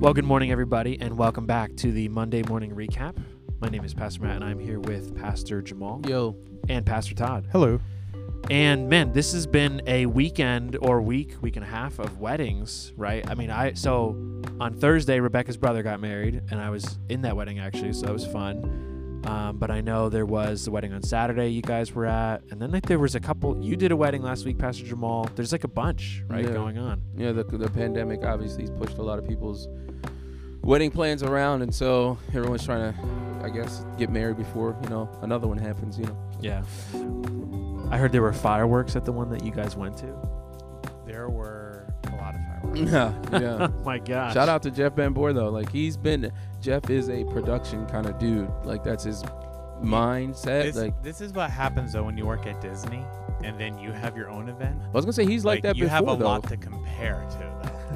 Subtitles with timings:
[0.00, 3.22] Well, good morning, everybody, and welcome back to the Monday morning recap.
[3.60, 6.38] My name is Pastor Matt, and I'm here with Pastor Jamal Yo,
[6.70, 7.46] and Pastor Todd.
[7.52, 7.78] Hello.
[8.48, 12.94] And man, this has been a weekend or week, week and a half of weddings,
[12.96, 13.28] right?
[13.28, 14.16] I mean, I so
[14.58, 18.12] on Thursday, Rebecca's brother got married, and I was in that wedding actually, so that
[18.14, 18.89] was fun.
[19.24, 22.60] Um, but I know there was the wedding on Saturday you guys were at, and
[22.60, 23.62] then like there was a couple.
[23.62, 25.28] You did a wedding last week, Pastor Jamal.
[25.34, 26.52] There's like a bunch, right, Yeah.
[26.52, 27.02] going on.
[27.16, 29.68] yeah, the the pandemic obviously has pushed a lot of people's
[30.62, 35.08] wedding plans around, and so everyone's trying to, I guess, get married before you know
[35.22, 35.98] another one happens.
[35.98, 36.16] You know.
[36.40, 36.62] Yeah.
[37.90, 40.06] I heard there were fireworks at the one that you guys went to.
[42.74, 43.68] Yeah, yeah.
[43.84, 44.32] My God.
[44.34, 45.48] Shout out to Jeff Van Boer though.
[45.50, 46.30] Like he's been
[46.60, 48.50] Jeff is a production kind of dude.
[48.64, 49.22] Like that's his
[49.82, 50.62] mindset.
[50.64, 53.04] This, like this is what happens though when you work at Disney
[53.42, 54.78] and then you have your own event.
[54.84, 56.24] I was gonna say he's like, that you before have a though.
[56.26, 57.50] lot to compare to.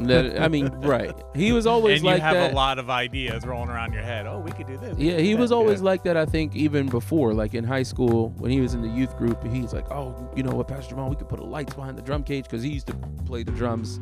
[0.07, 1.13] That- I mean, right.
[1.37, 2.53] He was always and like you have that.
[2.53, 4.27] a lot of ideas rolling around your head.
[4.27, 4.99] Oh, we could do this.
[4.99, 5.57] Yeah, he was that.
[5.57, 5.85] always Yeah.
[5.85, 6.17] like that.
[6.17, 9.45] I think even before, like in high school, when he was in the youth group,
[9.45, 12.03] he's like, "Oh, you know what, Pastor Jamal, we could put a lights behind the
[12.03, 12.95] drum cage because he used to
[13.27, 14.01] play the drums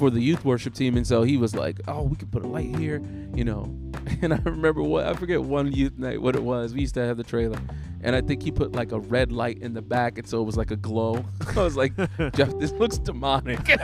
[0.00, 2.48] for the youth worship team, and so he was like, "Oh, we could put a
[2.48, 3.00] light here,"
[3.34, 3.72] you know.
[4.22, 6.74] And I remember what I forget one youth night what it was.
[6.74, 7.58] We used to have the trailer,
[8.02, 10.44] and I think he put like a red light in the back, and so it
[10.44, 11.24] was like a glow.
[11.56, 11.96] I was like,
[12.34, 13.60] "Jeff, this looks demonic."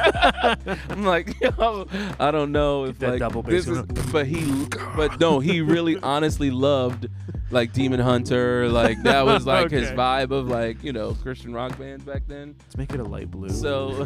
[0.90, 1.86] I'm like, Yo,
[2.18, 7.08] I don't know if like this is, but he, but no, he really honestly loved
[7.50, 8.68] like Demon Hunter.
[8.68, 12.54] Like that was like his vibe of like you know Christian rock bands back then.
[12.58, 13.50] Let's make it a light blue.
[13.50, 14.04] So,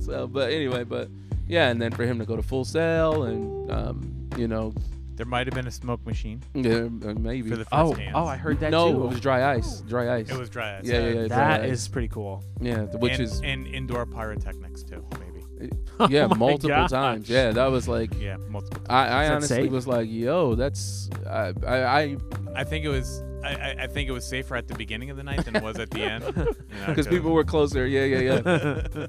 [0.00, 1.08] so, but anyway, but
[1.46, 4.72] yeah, and then for him to go to Full Sail and um, you know,
[5.18, 7.50] There might have been a smoke machine yeah, uh, maybe.
[7.50, 8.12] for the first oh, dance.
[8.14, 9.04] oh, I heard that no, too.
[9.04, 10.30] it was dry ice, dry ice.
[10.30, 10.84] It was dry ice.
[10.84, 11.20] Yeah, yeah, yeah.
[11.22, 11.88] that dry is ice.
[11.88, 12.44] pretty cool.
[12.60, 15.72] yeah, th- which and, is and indoor pyrotechnics too, maybe.
[16.08, 16.90] yeah, Oh multiple gosh.
[16.90, 17.28] times.
[17.28, 18.10] Yeah, that was like.
[18.20, 18.80] Yeah, multiple.
[18.88, 19.72] I, I that honestly safe?
[19.72, 22.16] was like, "Yo, that's I, I, I
[22.54, 23.20] I think it was.
[23.44, 25.62] I, I, I think it was safer at the beginning of the night than it
[25.62, 26.24] was at the end.
[26.36, 26.54] you know,
[26.86, 27.86] because people were closer.
[27.86, 28.40] Yeah, yeah, yeah.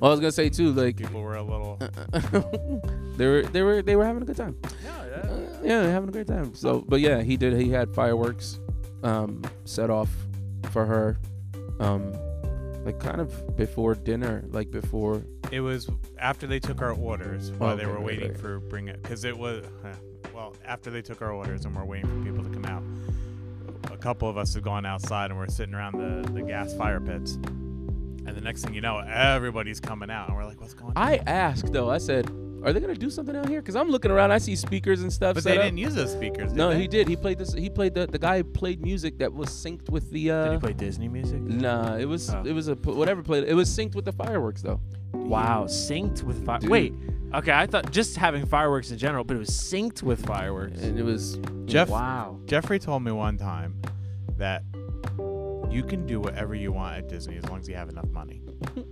[0.00, 1.78] well, I was gonna say too, like people were a little.
[3.16, 4.56] they were they were they were having a good time.
[4.84, 6.54] Yeah, Uh, yeah, having a great time.
[6.54, 7.54] So, but yeah, he did.
[7.60, 8.58] He had fireworks
[9.02, 10.10] um, set off
[10.72, 11.18] for her,
[11.80, 12.12] um,
[12.84, 15.22] like kind of before dinner, like before.
[15.52, 15.88] It was
[16.18, 18.40] after they took our orders while they Okay, were right, waiting right.
[18.40, 19.94] for bring it because it was uh,
[20.34, 22.82] well after they took our orders and we're waiting for people to come out.
[24.00, 27.00] A couple of us have gone outside and we're sitting around the, the gas fire
[27.00, 30.94] pits, and the next thing you know, everybody's coming out and we're like, "What's going
[30.96, 31.90] on?" I asked though.
[31.90, 32.30] I said,
[32.64, 34.32] "Are they gonna do something out here?" Because I'm looking around.
[34.32, 35.34] I see speakers and stuff.
[35.34, 35.64] but set they up.
[35.64, 36.48] didn't use those speakers.
[36.48, 36.80] Did No, they?
[36.80, 37.08] he did.
[37.08, 37.52] He played this.
[37.52, 40.30] He played the the guy played music that was synced with the.
[40.30, 41.42] Uh, Did he play Disney music?
[41.42, 42.42] Nah, it was Oh.
[42.46, 43.44] it was a whatever played.
[43.44, 44.80] It was synced with the fireworks though.
[45.12, 46.58] Wow, synced with fire.
[46.58, 46.70] Dude.
[46.70, 46.94] Wait,
[47.34, 50.80] okay, I thought just having fireworks in general, but it was synced with fireworks.
[50.80, 52.38] And it was Jeff Wow.
[52.46, 53.80] Jeffrey told me one time
[54.36, 54.64] that
[55.70, 58.42] you can do whatever you want at Disney as long as you have enough money.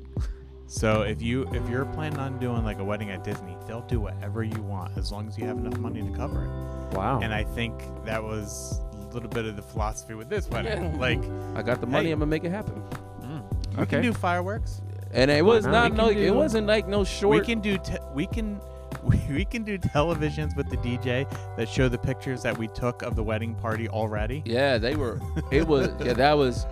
[0.67, 4.01] so if you if you're planning on doing like a wedding at Disney, they'll do
[4.01, 6.97] whatever you want as long as you have enough money to cover it.
[6.97, 7.21] Wow.
[7.21, 7.75] And I think
[8.05, 10.93] that was a little bit of the philosophy with this wedding.
[10.93, 10.99] Yeah.
[10.99, 11.23] Like
[11.57, 12.07] I got the money.
[12.07, 12.13] Hey.
[12.13, 12.83] I'm gonna make it happen.
[13.21, 13.87] Mm, we okay.
[13.87, 14.81] can do fireworks.
[15.13, 15.95] And it was not?
[15.95, 16.09] no.
[16.09, 17.41] can It wasn't like no short.
[17.41, 18.61] We can do te- we can
[19.03, 23.03] we, we can do televisions with the DJ that show the pictures that we took
[23.03, 24.43] of the wedding party already.
[24.45, 25.21] Yeah, they were.
[25.51, 25.91] It was.
[26.05, 26.67] yeah, that was.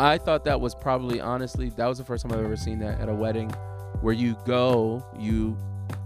[0.00, 3.00] I thought that was probably honestly that was the first time I've ever seen that
[3.00, 3.50] at a wedding,
[4.00, 5.56] where you go, you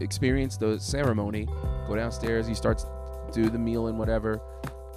[0.00, 1.46] experience the ceremony,
[1.86, 2.86] go downstairs, you start to
[3.32, 4.40] do the meal and whatever,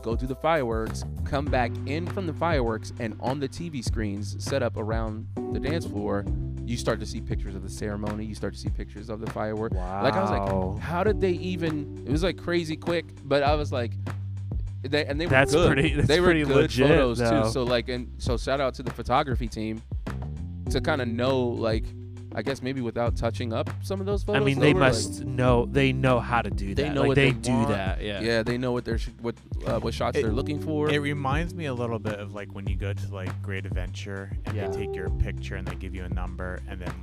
[0.02, 4.35] go do the fireworks, come back in from the fireworks, and on the TV screens
[4.44, 6.25] set up around the dance floor,
[6.66, 8.25] you start to see pictures of the ceremony.
[8.25, 9.75] You start to see pictures of the fireworks.
[9.75, 10.03] wow.
[10.03, 12.03] Like I was like, how did they even?
[12.06, 13.91] It was like crazy quick, but I was like,
[14.81, 15.72] they and they were That's good.
[15.73, 17.44] pretty- that's they were pretty good legit, photos though.
[17.44, 17.50] too.
[17.50, 19.81] So like, and so shout out to the photography team
[20.69, 21.85] to kind of know like,
[22.35, 24.41] I guess maybe without touching up some of those photos.
[24.41, 25.66] I mean, they were, like- must know.
[25.66, 26.82] They know how to do that.
[26.82, 27.68] They know like, what they, they do want.
[27.70, 28.02] that.
[28.02, 28.22] Yeah.
[28.22, 29.35] yeah, they know what they're sh- what
[29.66, 30.90] uh, what shots It- they're looking for.
[30.90, 34.32] It reminds me a little bit of like when you go to like Great Adventure
[34.46, 34.68] and Yeah.
[34.68, 36.94] they take your picture and they give you a number and then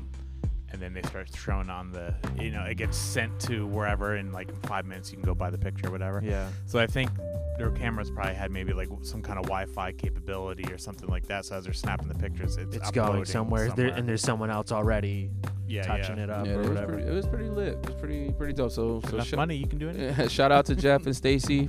[0.82, 4.32] and then they start showing on the you know it gets sent to wherever in
[4.32, 6.22] like in five minutes you can go buy the picture or whatever.
[6.24, 6.48] Yeah.
[6.66, 7.10] So I think
[7.58, 11.44] their cameras probably had maybe like some kind of Wi-Fi capability or something like that.
[11.44, 14.72] So as they're snapping the pictures, it's, It's going somewhere, There, and there's someone else
[14.72, 15.30] already
[15.68, 16.24] yeah, touching yeah.
[16.24, 16.92] it up yeah, or it was, whatever.
[16.94, 17.74] pretty, it was pretty lit.
[17.74, 18.72] It was pretty pretty dope.
[18.72, 20.30] So so Enough sh- money, you can do it.
[20.38, 21.68] shout out to Jeff and Stacy.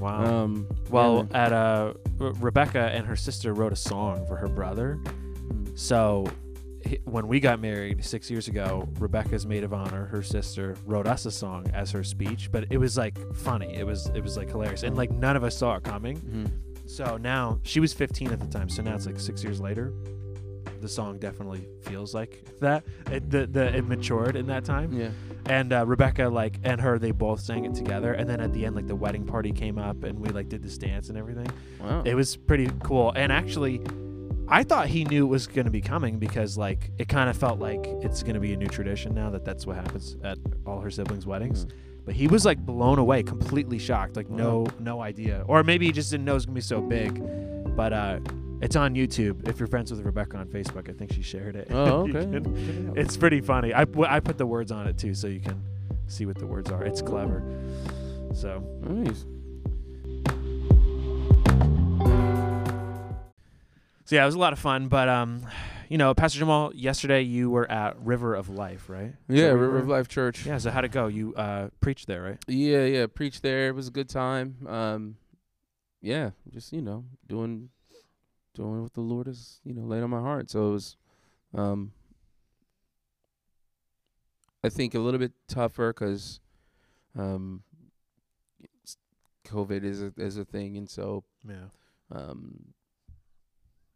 [0.00, 0.24] Wow.
[0.24, 4.48] Um, well, yeah, at uh, Re- Rebecca and her sister wrote a song for her
[4.48, 4.98] brother.
[5.76, 6.32] So h-
[7.04, 11.26] when we got married six years ago, Rebecca's maid of honor, her sister, wrote us
[11.26, 13.74] a song as her speech, but it was like funny.
[13.74, 16.18] It was it was like hilarious, and like none of us saw it coming.
[16.20, 16.50] Mhm.
[16.90, 18.68] So now she was 15 at the time.
[18.68, 19.92] So now it's like six years later.
[20.80, 22.82] The song definitely feels like that.
[23.10, 24.92] It, the, the, it matured in that time.
[24.92, 25.10] Yeah.
[25.46, 28.14] And uh, Rebecca, like, and her, they both sang it together.
[28.14, 30.60] And then at the end, like, the wedding party came up and we, like, did
[30.60, 31.46] this dance and everything.
[31.80, 32.02] Wow.
[32.04, 33.12] It was pretty cool.
[33.14, 33.80] And actually,
[34.48, 37.36] I thought he knew it was going to be coming because, like, it kind of
[37.36, 40.38] felt like it's going to be a new tradition now that that's what happens at
[40.66, 41.64] all her siblings' weddings.
[41.66, 41.70] Mhm.
[42.04, 45.92] But he was like blown away, completely shocked, like no no idea, or maybe he
[45.92, 47.22] just didn't know it was gonna be so big.
[47.76, 48.18] But uh,
[48.60, 49.48] it's on YouTube.
[49.48, 51.68] If you're friends with Rebecca on Facebook, I think she shared it.
[51.70, 52.12] Oh, okay.
[52.12, 52.98] can- Check it out.
[52.98, 53.72] it's pretty funny.
[53.72, 55.62] I I put the words on it too, so you can
[56.08, 56.82] see what the words are.
[56.84, 57.40] It's clever.
[58.34, 59.24] So nice.
[64.04, 64.88] So yeah, it was a lot of fun.
[64.88, 65.46] But um,
[65.88, 69.14] you know, Pastor Jamal, yesterday you were at River of Life, right?
[69.28, 70.46] Is Yeah, River of Life Church.
[70.46, 70.58] Yeah.
[70.58, 71.06] So how'd it go?
[71.06, 72.38] You uh preached there, right?
[72.48, 73.06] Yeah, yeah.
[73.06, 73.68] Preached there.
[73.68, 74.56] It was a good time.
[74.66, 75.16] Um,
[76.00, 77.68] yeah, just you know, doing,
[78.54, 80.50] doing what the Lord has you know laid on my heart.
[80.50, 80.96] So it was,
[81.54, 81.92] um,
[84.64, 86.40] I think a little bit tougher 'cause
[87.18, 87.62] um,
[89.46, 91.66] COVID is a is a thing, and so Yeah.
[92.10, 92.71] um,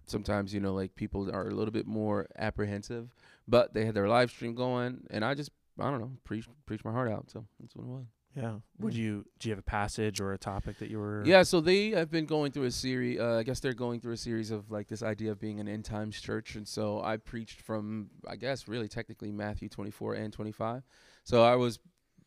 [0.07, 3.15] sometimes you know like people are a little bit more apprehensive,
[3.49, 6.85] but they had their live stream going, and I just I don't know preach preach
[6.85, 7.31] my heart out.
[7.31, 8.07] So that's what it was.
[8.35, 8.57] Yeah.
[8.81, 9.03] Would Yeah.
[9.03, 11.23] you do you have a passage or a topic that you were?
[11.25, 13.19] Yeah, so they have been going through a series.
[13.19, 15.69] Uh, I guess they're going through a series of like this idea of being an
[15.69, 20.33] end times church, and so I preached from I guess really technically Matthew 24 and
[20.35, 20.83] 25.
[21.25, 21.79] So I was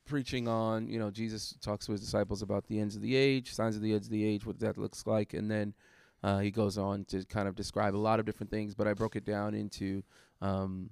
[0.05, 3.53] preaching on you know Jesus talks to his disciples about the ends of the age,
[3.53, 5.75] signs of the ends of the age, what that looks like, and then
[6.23, 8.75] uh, he goes on to kind of describe a lot of different things.
[8.75, 10.03] But I broke it down into
[10.41, 10.91] um,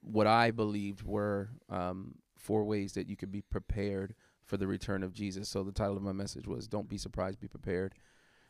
[0.00, 5.02] what I believed were um, four ways that you could be prepared for the return
[5.02, 5.48] of Jesus.
[5.48, 7.94] So the title of my message was "Don't be surprised, be prepared."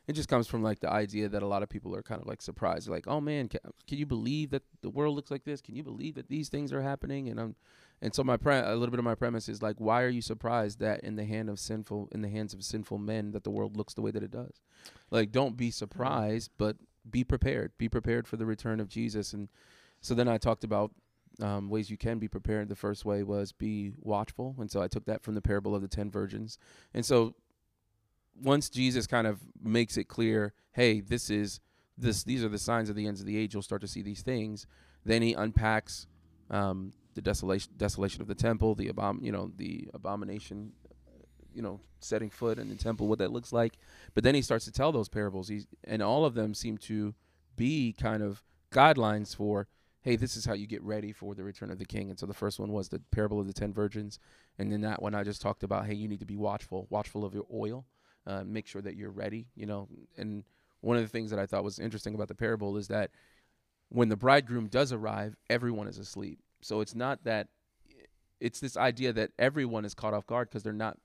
[0.06, 2.26] It just comes from like the idea that a lot of people are kind of
[2.26, 5.60] like surprised, like, "Oh man, can, can you believe that the world looks like this?
[5.60, 7.56] Can you believe that these things are happening?" And I'm,
[8.00, 10.22] and so my pre- a little bit of my premise is like, why are you
[10.22, 13.50] surprised that in the hand of sinful, in the hands of sinful men, that the
[13.50, 14.60] world looks the way that it does?
[15.10, 16.76] Like, don't be surprised, but
[17.10, 17.72] be prepared.
[17.78, 19.32] Be prepared for the return of Jesus.
[19.32, 19.48] And
[20.00, 20.92] so then I talked about
[21.42, 22.68] um, ways you can be prepared.
[22.68, 25.82] The first way was be watchful, and so I took that from the parable of
[25.82, 26.58] the ten virgins.
[26.94, 27.34] And so
[28.40, 31.60] once Jesus kind of makes it clear, hey, this is
[31.96, 33.54] this these are the signs of the ends of the age.
[33.54, 34.66] You'll start to see these things.
[35.04, 36.06] Then he unpacks
[36.50, 40.72] um, the desolation desolation of the temple, the abom you know the abomination,
[41.52, 43.76] you know setting foot in the temple, what that looks like.
[44.14, 45.48] But then he starts to tell those parables.
[45.48, 47.14] He's and all of them seem to
[47.56, 49.66] be kind of guidelines for
[50.02, 52.08] hey, this is how you get ready for the return of the king.
[52.08, 54.20] And so the first one was the parable of the ten virgins,
[54.56, 57.24] and then that one I just talked about, hey, you need to be watchful, watchful
[57.24, 57.84] of your oil,
[58.24, 59.88] uh, make sure that you're ready, you know.
[60.16, 60.44] And
[60.82, 63.10] one of the things that I thought was interesting about the parable is that
[63.88, 66.38] when the bridegroom does arrive, everyone is asleep.
[66.60, 67.48] So it's not that
[68.40, 70.96] it's this idea that everyone is caught off guard because they're not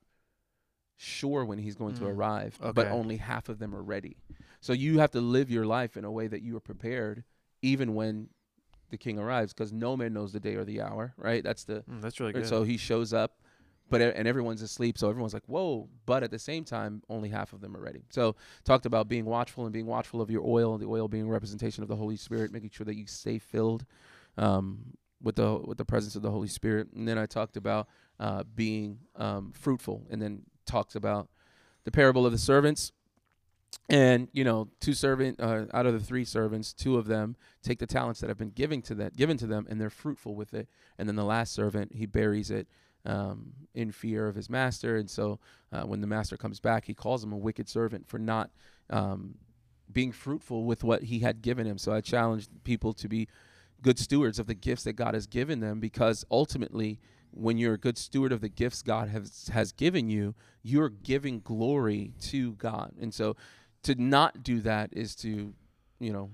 [0.97, 2.09] sure when he's going to Mm.
[2.15, 4.17] arrive, but only half of them are ready.
[4.61, 7.23] So you have to live your life in a way that you are prepared
[7.61, 8.29] even when
[8.89, 11.43] the king arrives because no man knows the day or the hour, right?
[11.43, 12.45] That's the Mm, that's really good.
[12.45, 13.41] so he shows up,
[13.89, 17.51] but and everyone's asleep, so everyone's like, "Whoa!" But at the same time, only half
[17.53, 18.05] of them are ready.
[18.09, 21.31] So talked about being watchful and being watchful of your oil, the oil being a
[21.31, 23.85] representation of the Holy Spirit, making sure that you stay filled
[24.37, 24.93] um,
[25.23, 26.89] with the with the presence of the Holy Spirit.
[26.93, 27.87] And then I talked about
[28.19, 31.29] uh, being um, fruitful, and then talks about
[31.85, 32.91] the parable of the servants.
[33.89, 37.79] And you know, two servant uh, out of the three servants, two of them take
[37.79, 40.53] the talents that have been given to that given to them, and they're fruitful with
[40.53, 40.67] it.
[40.97, 42.67] And then the last servant, he buries it
[43.05, 44.97] um, in fear of his master.
[44.97, 45.39] And so
[45.71, 48.51] uh, when the master comes back, he calls him a wicked servant for not
[48.89, 49.35] um,
[49.91, 51.77] being fruitful with what he had given him.
[51.77, 53.27] So I challenged people to be
[53.83, 56.99] good stewards of the gifts that God has given them because ultimately,
[57.29, 61.39] when you're a good steward of the gifts God has has given you, you're giving
[61.41, 62.93] glory to God.
[62.99, 63.35] And so
[63.83, 65.53] to not do that is to,
[65.99, 66.31] you know,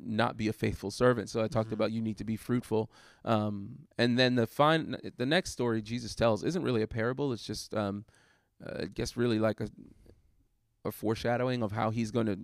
[0.00, 1.30] not be a faithful servant.
[1.30, 1.74] So I talked Mhm.
[1.74, 2.90] about you need to be fruitful.
[3.24, 7.32] Um, and then the fine, the next story Jesus tells isn't really a parable.
[7.32, 8.04] It's just, um,
[8.64, 9.68] uh, I guess, really like a,
[10.84, 12.38] a foreshadowing of how he's going to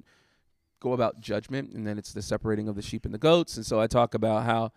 [0.80, 1.72] go about judgment.
[1.72, 3.56] And then it's the separating of the sheep and the goats.
[3.56, 4.72] And so I talk about how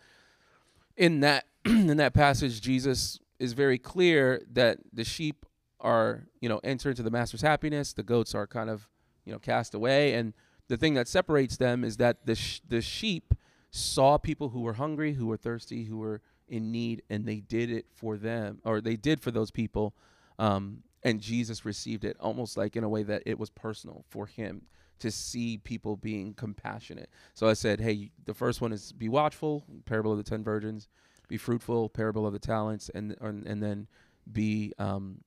[0.95, 5.45] in that in that passage, Jesus is very clear that the sheep
[5.79, 7.93] are, you know, enter into the master's happiness.
[7.93, 8.89] The goats are kind of,
[9.25, 10.13] you know, cast away.
[10.13, 10.33] And
[10.67, 13.33] the thing that separates them is that the sh- the sheep
[13.71, 17.71] saw people who were hungry, who were thirsty, who were in need, and they did
[17.71, 19.95] it for them, or they did for those people.
[20.37, 24.25] Um, and Jesus received it almost like in a way that it was personal for
[24.25, 24.63] him
[25.03, 27.09] to see people being compassionate.
[27.33, 30.87] So I said, hey, the first one is be watchful, parable of the ten virgins,
[31.27, 33.87] be fruitful, parable of the talents, and and, and then
[34.31, 35.19] be um,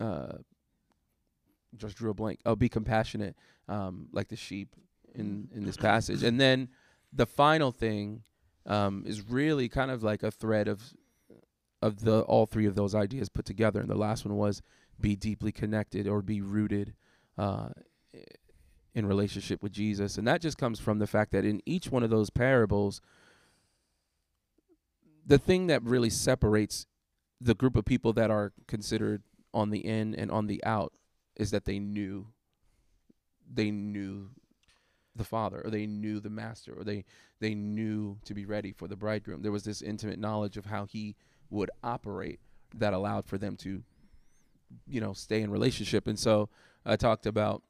[0.00, 0.38] uh,
[1.76, 2.40] just drew a blank.
[2.44, 3.36] Oh, be compassionate,
[3.68, 4.74] um, like the sheep
[5.14, 6.68] in in this passage, and then
[7.12, 8.24] the final thing
[8.66, 10.82] um, is really kind of like a thread of
[11.80, 13.80] of the all three of those ideas put together.
[13.80, 14.60] And the last one was
[15.00, 16.94] be deeply connected or be rooted
[17.38, 17.68] uh,
[18.94, 22.02] in relationship with Jesus, and that just comes from the fact that in each one
[22.02, 23.00] of those parables,
[25.26, 26.86] the thing that really separates
[27.40, 29.22] the group of people that are considered
[29.52, 30.92] on the in and on the out
[31.36, 32.26] is that they knew
[33.52, 34.30] they knew
[35.16, 37.04] the father or they knew the master or they
[37.40, 39.42] they knew to be ready for the bridegroom.
[39.42, 41.14] There was this intimate knowledge of how he
[41.50, 42.40] would operate
[42.74, 43.82] that allowed for them to
[44.86, 46.06] you know stay in relationship.
[46.06, 46.48] And so
[46.86, 47.62] i talked about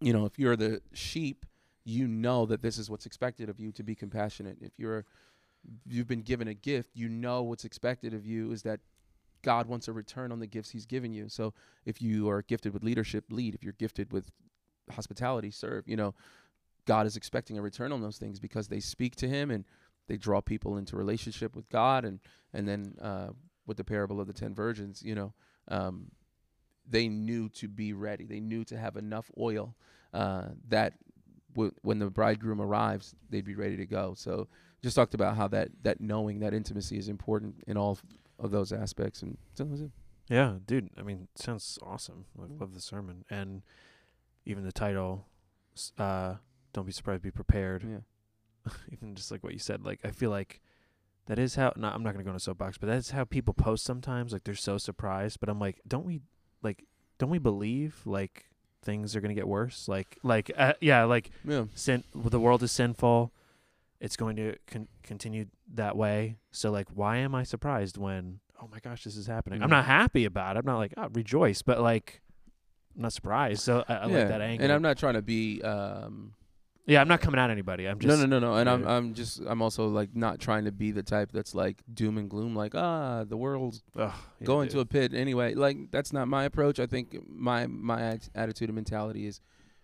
[0.00, 1.46] you know if you're the sheep
[1.84, 4.58] you know that this is what's expected of you to be compassionate.
[4.60, 5.06] If you're
[5.86, 8.80] you've been given a gift you know what's expected of you is that
[9.42, 11.28] god wants a return on the gifts he's given you.
[11.28, 11.54] So
[11.86, 13.54] if you are gifted with leadership lead.
[13.54, 14.30] If you're gifted with
[14.90, 15.88] hospitality serve.
[15.88, 16.14] You know
[16.86, 19.64] god is expecting a return on those things because they speak to him and
[20.08, 22.20] they draw people into relationship with god and
[22.52, 23.28] and then uh,
[23.66, 25.32] with the parable of the ten virgins you know
[25.68, 26.10] um,
[26.88, 29.74] they knew to be ready they knew to have enough oil
[30.14, 30.94] uh, that
[31.54, 34.48] w- when the bridegroom arrives they'd be ready to go so
[34.82, 37.98] just talked about how that that knowing that intimacy is important in all
[38.38, 39.90] of those aspects and so that was it
[40.30, 40.90] Yeah, dude.
[40.96, 42.26] I mean, sounds awesome.
[42.38, 43.62] I love the sermon and
[44.44, 45.24] even the title.
[45.96, 46.34] Uh,
[46.72, 47.22] don't be surprised.
[47.22, 47.82] Be prepared.
[47.82, 49.84] yeah even just like what you said.
[49.84, 50.60] Like I feel like
[51.26, 51.72] that is how.
[51.76, 54.32] No, I'm not gonna go on a soapbox, but that's how people post sometimes.
[54.32, 56.20] Like they're so surprised, but I'm like, don't we
[56.62, 56.84] like,
[57.18, 58.48] don't we believe like
[58.82, 59.88] things are gonna get worse?
[59.88, 62.04] Like, like, uh, yeah, like yeah sin.
[62.14, 63.32] The world is sinful.
[64.00, 66.36] It's going to con- continue that way.
[66.52, 68.38] So like, why am I surprised when?
[68.62, 69.60] Oh my gosh, this is happening.
[69.62, 69.72] I'm Mhm.
[69.72, 70.60] not happy about it.
[70.60, 72.22] I'm not like, oh, rejoice, but like,
[72.96, 73.60] I'm not surprised.
[73.62, 74.18] So I, I yeah.
[74.18, 74.64] like that angle.
[74.64, 76.34] and i'm not trying to be um
[76.88, 77.86] yeah, I'm not coming at anybody.
[77.86, 78.56] I'm just no, no, no, no.
[78.56, 81.82] And I'm, I'm just, I'm also like not trying to be the type that's like
[81.92, 84.72] doom and gloom, like ah, the world's Ugh, yeah, going dude.
[84.72, 85.52] to a pit anyway.
[85.52, 86.80] Like that's not my approach.
[86.80, 89.42] I think my my at- attitude and mentality is,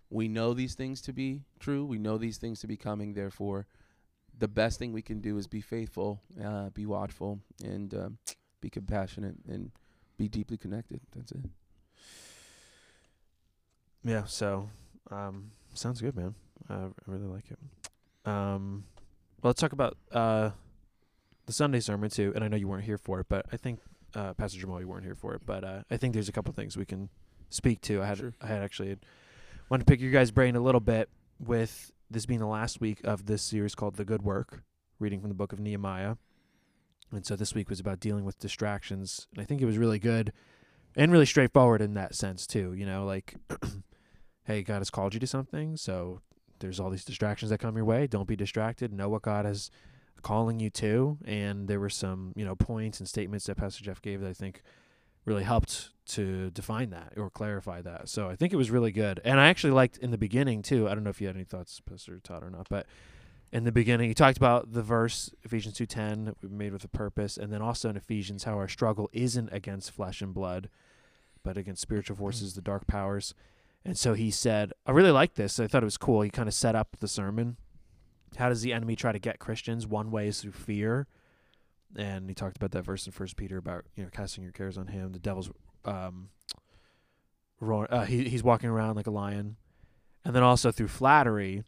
[0.08, 1.84] we know these things to be true.
[1.84, 3.12] We know these things to be coming.
[3.12, 3.66] Therefore,
[4.38, 8.18] the best thing we can do is be faithful, uh, be watchful, and um,
[8.62, 9.72] be compassionate, and
[10.16, 11.00] be deeply connected.
[11.14, 11.44] That's it.
[14.02, 14.70] Yeah, so
[15.10, 16.34] um, sounds good, man.
[16.68, 17.58] I I really like it.
[18.28, 18.84] Um,
[19.42, 20.50] well, let's talk about uh,
[21.46, 22.32] the Sunday sermon too.
[22.34, 23.80] And I know you weren't here for it, but I think
[24.14, 26.52] uh, Pastor Jamal, you weren't here for it, but uh, I think there's a couple
[26.52, 27.08] things we can
[27.50, 28.02] speak to.
[28.02, 28.32] I had Sure.
[28.40, 28.96] I had actually
[29.68, 33.00] wanted to pick your guys' brain a little bit with this being the last week
[33.04, 34.62] of this series called The Good Work,
[34.98, 36.16] reading from the book of Nehemiah.
[37.10, 39.98] And so this week was about dealing with distractions, and I think it was really
[39.98, 40.32] good
[40.96, 42.72] and really straightforward in that sense too.
[42.72, 43.36] You know, like,
[44.44, 46.20] hey, God has called you to something, so
[46.64, 48.06] there's all these distractions that come your way.
[48.06, 48.90] Don't be distracted.
[48.90, 49.70] Know what God is
[50.22, 51.18] calling you to.
[51.26, 54.32] And there were some, you know, points and statements that Pastor Jeff gave that I
[54.32, 54.62] think
[55.26, 58.08] really helped to define that or clarify that.
[58.08, 59.20] So I think it was really good.
[59.26, 60.88] And I actually liked in the beginning too.
[60.88, 62.86] I don't know if you had any thoughts, Pastor Todd, or not, but
[63.52, 67.36] in the beginning, he talked about the verse Ephesians two ten made with a purpose,
[67.36, 70.68] and then also in Ephesians how our struggle isn't against flesh and blood,
[71.42, 72.54] but against spiritual forces, mm.
[72.56, 73.34] the dark powers.
[73.84, 75.60] And so he said, I really like this.
[75.60, 76.22] I thought it was cool.
[76.22, 77.56] He kind of set up the sermon.
[78.36, 79.86] How does the enemy try to get Christians?
[79.86, 81.06] One way is through fear.
[81.96, 84.76] And he talked about that verse in First Peter about you know casting your cares
[84.76, 85.12] on him.
[85.12, 85.50] The devil's
[85.84, 86.30] um,
[87.60, 89.56] roar, uh, he he's walking around like a lion,
[90.24, 91.62] and then also through flattery.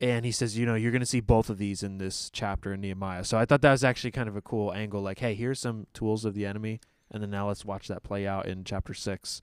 [0.00, 2.72] And he says, you know, you're going to see both of these in this chapter
[2.72, 3.22] in Nehemiah.
[3.22, 5.02] So I thought that was actually kind of a cool angle.
[5.02, 6.80] Like, hey, here's some tools of the enemy,
[7.10, 9.42] and then now let's watch that play out in chapter six.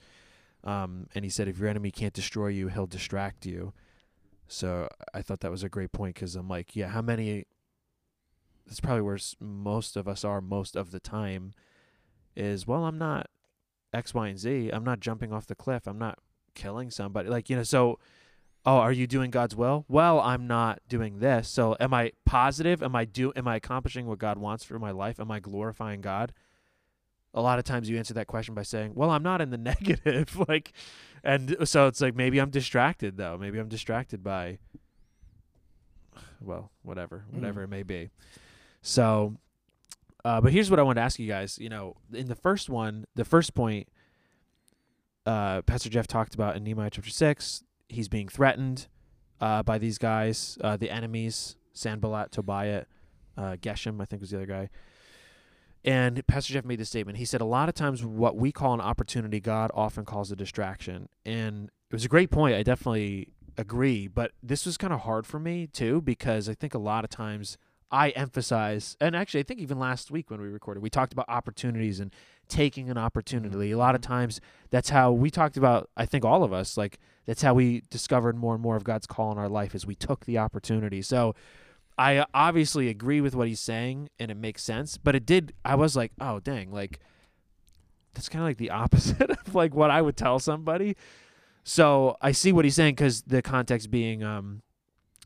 [0.64, 3.74] Um, and he said, if your enemy can't destroy you, he'll distract you.
[4.48, 7.46] So I thought that was a great point because I'm like, yeah, how many?
[8.66, 11.54] That's probably where most of us are most of the time.
[12.36, 13.28] Is well, I'm not
[13.94, 14.70] X, Y, and Z.
[14.70, 15.88] I'm not jumping off the cliff.
[15.88, 16.20] I'm not
[16.54, 17.30] killing somebody.
[17.30, 18.00] Like you know, so
[18.66, 19.86] oh, are you doing God's will?
[19.88, 21.50] Well, I'm not doing this.
[21.50, 22.84] So am I positive?
[22.84, 23.34] Am I do?
[23.36, 25.20] Am I accomplishing what God wants for my life?
[25.20, 26.34] Am I glorifying God?
[27.38, 29.58] A lot of times you answer that question by saying, "Well, I'm not in the
[29.72, 30.74] negative." like,
[31.24, 33.38] and so it's like maybe I'm distracted though.
[33.38, 34.58] Maybe I'm distracted by
[36.41, 37.36] well, whatever, Mm.
[37.36, 38.10] whatever it may be.
[38.82, 39.36] So,
[40.24, 41.58] uh, but here's what I wanted to ask you guys.
[41.60, 43.88] You know, in the first one, the first point,
[45.25, 48.88] uh, Pastor Jeff talked about in Nehemiah chapter six, he's being threatened
[49.41, 52.86] uh, by these guys, uh, the enemies, Sanballat, Tobiah,
[53.38, 54.70] uh, Geshem, I think was the other guy.
[55.86, 57.18] And Pastor Jeff made this statement.
[57.18, 60.36] He said, A lot of times, what we call an opportunity, God often calls a
[60.36, 61.08] distraction.
[61.26, 62.56] And it was a great point.
[62.56, 64.08] I definitely agree.
[64.08, 67.10] But this was kind of hard for me, too, because I think a lot of
[67.10, 67.58] times
[67.90, 71.30] I emphasize, and actually, I think even last week when we recorded, we talked about
[71.30, 72.14] opportunities and
[72.50, 73.72] taking an opportunity.
[73.72, 74.12] A lot of mm-hmm.
[74.12, 77.84] times, that's how we talked about, I think all of us, like, that's how we
[77.90, 81.02] discovered more and more of God's call in our life is we took the opportunity.
[81.02, 81.34] So,
[81.98, 85.75] I obviously agree with what he's saying and it makes sense, but it did I
[85.75, 87.00] was like, "Oh, dang, like
[88.13, 90.96] that's kind of like the opposite of like what I would tell somebody."
[91.63, 94.62] So, I see what he's saying cuz the context being um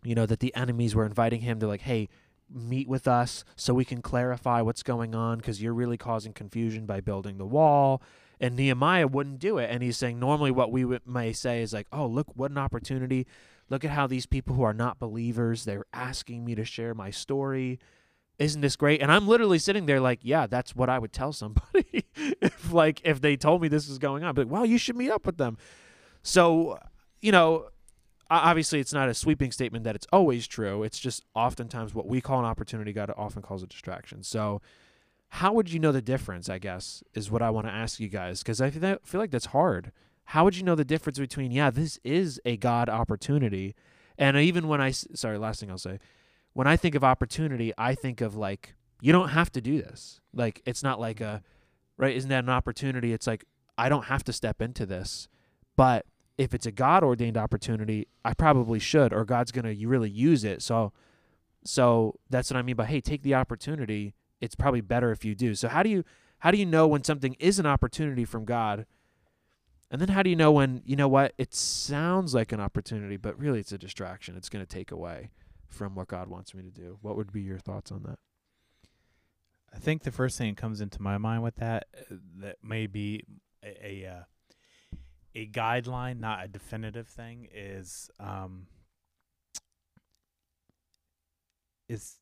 [0.03, 2.07] you know that the enemies were inviting him to like, "Hey,
[2.49, 6.85] meet with us so we can clarify what's going on cuz you're really causing confusion
[6.85, 8.01] by building the wall."
[8.39, 9.69] And Nehemiah wouldn't do it.
[9.69, 12.57] And he's saying normally what we would, may say is like, "Oh, look what an
[12.57, 13.27] opportunity
[13.71, 17.09] Look at how these people who are not believers, they're asking me to share my
[17.09, 17.79] story.
[18.37, 19.01] Isn't this great?
[19.01, 22.99] And I'm literally sitting there like, yeah, that's what I would tell somebody if like
[23.05, 24.35] if they told me this is going on.
[24.35, 25.57] But like, well, you should meet up with them.
[26.21, 26.79] So,
[27.21, 27.69] you know,
[28.29, 30.83] obviously it's not a sweeping statement that it's always true.
[30.83, 34.21] It's just oftentimes what we call an opportunity, God often calls a distraction.
[34.21, 34.61] So,
[35.29, 36.49] how would you know the difference?
[36.49, 39.45] I guess is what I want to ask you guys because I feel like that's
[39.45, 39.93] hard
[40.31, 43.75] how would you know the difference between yeah this is a god opportunity?
[44.17, 45.99] And even when i sorry last thing i'll say.
[46.53, 50.21] When i think of opportunity i think of like you don't have to do this.
[50.33, 51.43] Like it's not like a
[51.97, 53.11] right isn't that an opportunity?
[53.11, 53.43] It's like
[53.77, 55.27] i don't have to step into this.
[55.75, 56.05] But
[56.37, 60.45] if it's a god ordained opportunity i probably should or god's going to really use
[60.45, 60.61] it.
[60.61, 60.93] So
[61.65, 64.13] so that's what i mean by hey take the opportunity.
[64.39, 65.55] It's probably better if you do.
[65.55, 66.05] So how do you
[66.39, 68.85] how do you know when something is an opportunity from god
[69.91, 73.17] and then how do you know when, you know what, it sounds like an opportunity,
[73.17, 74.37] but really it's a distraction.
[74.37, 75.31] It's going to take away
[75.67, 76.97] from what God wants me to do.
[77.01, 78.17] What would be your thoughts on that?
[79.73, 82.87] I think the first thing that comes into my mind with that uh, that may
[82.87, 83.23] be
[83.63, 84.23] a a, uh,
[85.35, 88.67] a guideline, not a definitive thing, is um,
[91.87, 92.17] is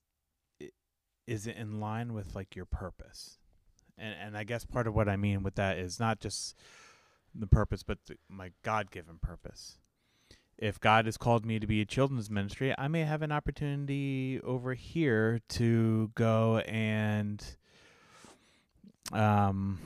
[1.26, 3.40] is it in line with like your purpose?
[3.98, 6.56] And and I guess part of what I mean with that is not just
[7.34, 9.78] the purpose, but my God given purpose.
[10.58, 14.42] If God has called me to be a children's ministry, I may have an opportunity
[14.44, 17.42] over here to go and,
[19.14, 19.80] um,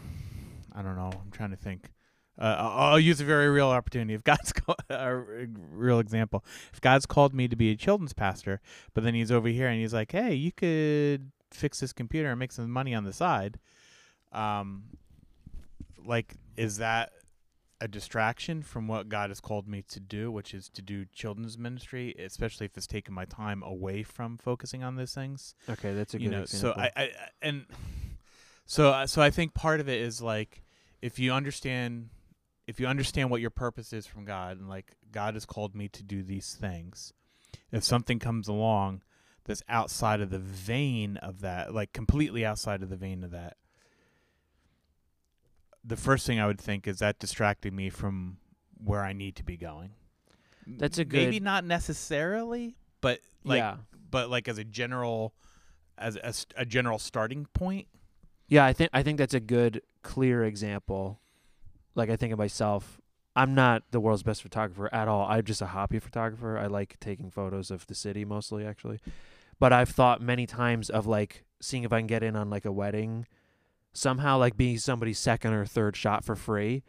[0.73, 1.11] I don't know.
[1.13, 1.91] I'm trying to think.
[2.39, 4.13] Uh, I'll I'll use a very real opportunity.
[4.13, 8.59] If God's call, a real example, if God's called me to be a children's pastor,
[8.93, 12.39] but then he's over here and he's like, "Hey, you could fix this computer and
[12.39, 13.59] make some money on the side,"
[14.31, 14.83] um,
[16.03, 17.11] like, is that
[17.83, 21.57] a distraction from what God has called me to do, which is to do children's
[21.57, 25.53] ministry, especially if it's taken my time away from focusing on those things.
[25.69, 26.73] Okay, that's a you good know, example.
[26.75, 27.09] so I, I I-
[27.41, 27.65] and
[28.65, 30.63] so uh, so I think part of it is like
[31.01, 32.07] if you understand
[32.67, 35.89] if you understand what your purpose is from God and like God has called me
[35.89, 37.11] to do these things,
[37.73, 39.01] if something comes along
[39.43, 43.57] that's outside of the vein of that, like completely outside of the vein of that,
[45.83, 48.37] the first thing I would think is that distracting me from
[48.83, 49.91] where I need to be going.
[50.65, 53.77] That's a maybe not necessarily, but like yeah.
[54.09, 55.33] but like as a general
[55.97, 57.87] as a, a general starting point.
[58.47, 61.19] Yeah, I think I think that's a good clear example.
[61.95, 63.01] Like I think of myself,
[63.35, 65.27] I'm not the world's best photographer at all.
[65.27, 66.57] I'm just a hobby photographer.
[66.57, 68.99] I like taking photos of the city mostly actually.
[69.59, 72.65] But I've thought many times of like seeing if I can get in on like
[72.65, 73.27] a wedding
[73.93, 76.83] somehow like being somebody's second or third shot for free.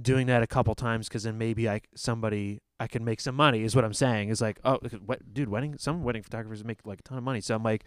[0.00, 3.64] Doing that a couple times cuz then maybe I somebody I can make some money
[3.64, 4.28] is what I'm saying.
[4.28, 7.40] Is like, oh, what dude, wedding some wedding photographers make like a ton of money.
[7.40, 7.84] So I'm like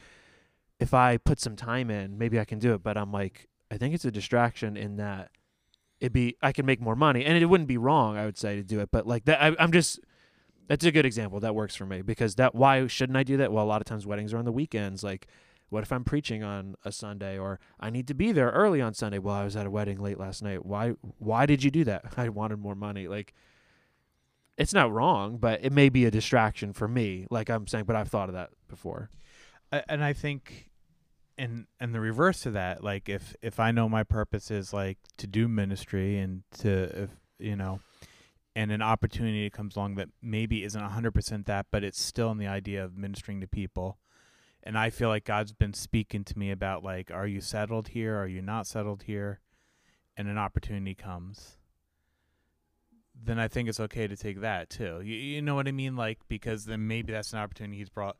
[0.80, 2.84] if I put some time in, maybe I can do it.
[2.84, 5.30] But I'm like, I think it's a distraction in that
[6.02, 8.56] it'd be I can make more money, and it wouldn't be wrong, I would say,
[8.56, 8.90] to do it.
[8.92, 10.00] But like that, I, I'm just
[10.68, 13.52] that's a good example that works for me because that why shouldn't I do that?
[13.52, 15.04] Well, a lot of times weddings are on the weekends.
[15.04, 15.28] Like,
[15.72, 18.94] what if I'm preaching on a Sunday or I need to be there early on
[18.94, 19.18] Sunday?
[19.18, 20.66] Well, I was at a wedding late last night.
[20.66, 20.92] Why?
[21.18, 22.06] Why did you do that?
[22.18, 23.08] I wanted more money.
[23.08, 23.34] Like.
[24.58, 27.26] It's not wrong, but it may be a distraction for me.
[27.32, 29.10] Like I'm saying, but I've thought of that before.
[29.72, 30.70] And I think
[31.36, 35.00] and and the reverse of that like if if I know my purpose is like
[35.18, 37.80] to do ministry and to if you know
[38.56, 42.48] and an opportunity comes along that maybe isn't 100% that, but it's still in the
[42.48, 43.98] idea of ministering to people.
[44.64, 48.18] And I feel like God's been speaking to me about like, are you settled here?
[48.18, 49.40] Are you not settled here?
[50.16, 51.58] And an opportunity comes.
[53.24, 55.02] Then I think it's okay to take that too.
[55.04, 55.96] You, you know what I mean?
[55.96, 58.18] Like because then maybe that's an opportunity he's brought.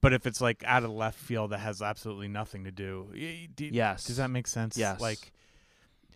[0.00, 3.10] But if it's like out of left field that has absolutely nothing to do,
[3.54, 4.04] do, Yes.
[4.04, 4.76] does that make sense?
[4.76, 5.00] Yes.
[5.00, 5.32] Like,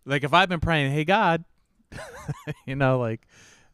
[0.06, 1.44] like if I've been praying, hey God,
[2.66, 3.26] you know, like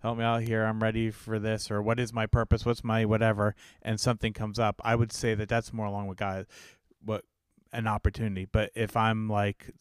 [0.02, 0.64] help me out here.
[0.64, 2.64] I'm ready for this, or what is my purpose?
[2.66, 3.54] What's my whatever?
[3.82, 6.46] And something comes up, I would say that that's more along with God,
[7.04, 7.24] what
[7.72, 8.46] an opportunity.
[8.50, 9.72] But if I'm like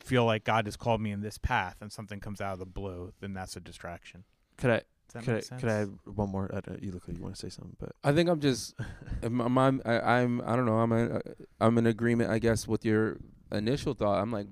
[0.00, 2.66] feel like God has called me in this path, and something comes out of the
[2.66, 4.24] blue, then that's a distraction.
[4.58, 4.82] Could I
[5.22, 5.60] could I sense?
[5.60, 6.50] could I add one more?
[6.52, 8.74] I don't- you look like you want to say something, but I think I'm just,
[9.22, 10.78] I'm, I'm, I'm, I, I'm, I don't know.
[10.78, 11.20] I'm, a,
[11.60, 13.18] I'm in agreement, I guess, with your
[13.52, 14.20] initial thought.
[14.20, 14.48] I'm like,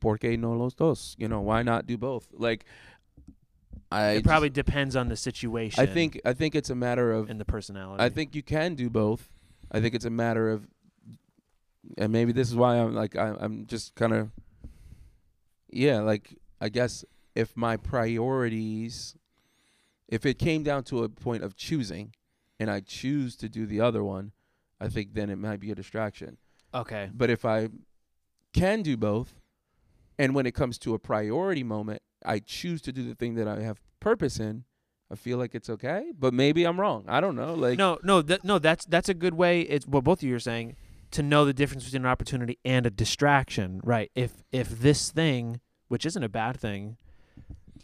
[0.00, 1.16] ¿por qué no los dos?
[1.18, 2.28] You know, why not do both?
[2.32, 2.66] Like,
[3.94, 5.82] I it just- probably depends on the situation.
[5.82, 8.02] I think, I think it's a matter of, and the personality.
[8.02, 9.30] I think you can do both.
[9.70, 10.66] I think it's a matter of,
[11.98, 14.30] and maybe this is why I'm like, I, I'm just kind of,
[15.70, 17.04] yeah, like I guess
[17.34, 19.16] if my priorities,
[20.08, 22.14] if it came down to a point of choosing,
[22.60, 24.32] and I choose to do the other one,
[24.80, 26.36] I think then it might be a distraction.
[26.72, 27.10] okay.
[27.12, 27.68] But if I
[28.52, 29.34] can do both,
[30.18, 33.48] and when it comes to a priority moment, I choose to do the thing that
[33.48, 34.64] I have purpose in.
[35.10, 37.04] I feel like it's okay, but maybe I'm wrong.
[37.06, 37.54] I don't know.
[37.54, 38.58] Like, no, no, that, no.
[38.58, 39.60] That's that's a good way.
[39.60, 40.76] It's what both of you are saying
[41.12, 44.10] to know the difference between an opportunity and a distraction, right?
[44.14, 46.96] If if this thing, which isn't a bad thing,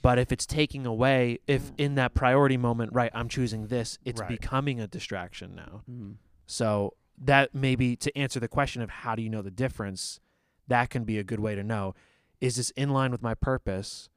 [0.02, 4.20] but if it's taking away, if in that priority moment, right, I'm choosing this, it's
[4.20, 4.28] Right.
[4.30, 5.82] becoming a distraction now.
[5.88, 6.14] Mm.
[6.46, 10.20] So that maybe to answer the question of how do you know the difference,
[10.68, 11.94] that can be a good way to know.
[12.40, 14.08] Is this in line with my purpose?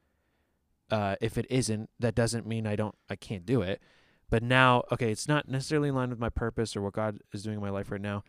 [0.90, 3.80] Uh, if it isn't, that doesn't mean I don't I can't do it.
[4.30, 7.42] But now, okay, it's not necessarily in line with my purpose or what God is
[7.42, 8.24] doing in my life right now.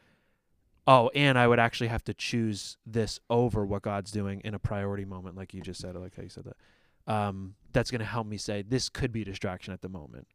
[0.88, 4.60] Oh, and I would actually have to choose this over what God's doing in a
[4.60, 5.96] priority moment, like you just said.
[5.96, 7.12] I like how you said that.
[7.12, 10.28] Um, that's going to help me say this could be distraction at the moment.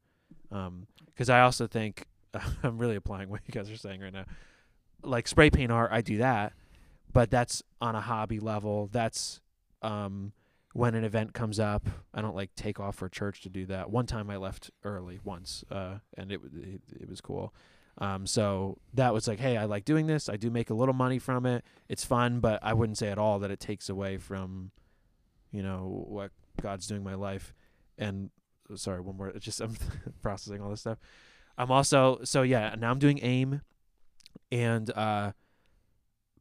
[1.06, 2.06] Because I also think
[2.62, 4.24] I'm really applying what you guys are saying right now.
[5.02, 6.52] Like spray paint art, I do that,
[7.12, 8.88] but that's on a hobby level.
[8.92, 9.40] That's
[9.82, 10.32] um,
[10.72, 11.88] when an event comes up.
[12.14, 13.90] I don't like take off for church to do that.
[13.90, 17.54] One time I left early once, uh, and it, it it was cool.
[17.98, 20.28] Um, so that was like, hey, I like doing this.
[20.28, 21.64] I do make a little money from it.
[21.88, 24.70] It's fun, but I wouldn't say at all that it takes away from,
[25.50, 26.30] you know, what
[26.62, 27.52] God's doing in my life.
[27.98, 28.30] And
[28.74, 29.28] sorry, one more.
[29.28, 29.76] It's just I'm
[30.22, 30.98] processing all this stuff.
[31.58, 32.74] I'm also so yeah.
[32.78, 33.60] Now I'm doing AIM,
[34.50, 35.32] and uh,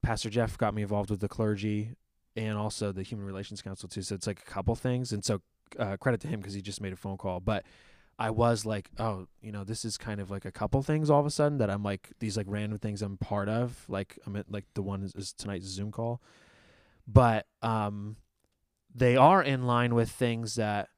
[0.02, 1.96] Pastor Jeff got me involved with the clergy
[2.36, 4.02] and also the Human Relations Council too.
[4.02, 5.42] So it's like a couple things, and so
[5.78, 7.40] uh, credit to him because he just made a phone call.
[7.40, 7.64] But
[8.18, 11.22] I was like, oh, you know, this is kind of like a couple things all
[11.22, 13.86] of a sudden that I'm like these like random things I'm part of.
[13.88, 16.22] Like I'm at like the one is, is tonight's Zoom call,
[17.08, 18.18] but um,
[18.94, 20.90] they are in line with things that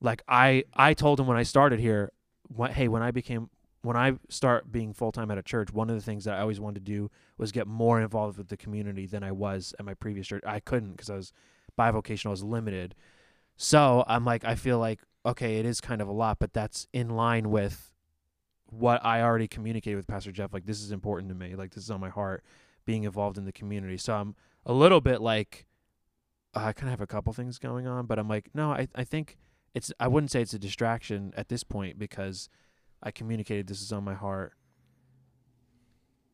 [0.00, 2.12] like I I told him when I started here,
[2.48, 3.50] what hey when I became
[3.82, 6.40] when I start being full time at a church, one of the things that I
[6.40, 9.84] always wanted to do was get more involved with the community than I was at
[9.84, 10.42] my previous church.
[10.46, 11.32] I couldn't because I was
[11.78, 12.94] bivocational, I was limited.
[13.56, 16.88] So I'm like, I feel like okay, it is kind of a lot, but that's
[16.92, 17.92] in line with
[18.66, 20.52] what I already communicated with Pastor Jeff.
[20.52, 21.54] Like this is important to me.
[21.54, 22.42] Like this is on my heart,
[22.84, 23.96] being involved in the community.
[23.96, 25.66] So I'm a little bit like
[26.54, 28.88] uh, I kind of have a couple things going on, but I'm like, no, I
[28.94, 29.38] I think
[29.74, 32.48] it's I wouldn't say it's a distraction at this point because
[33.02, 34.52] I communicated this is on my heart.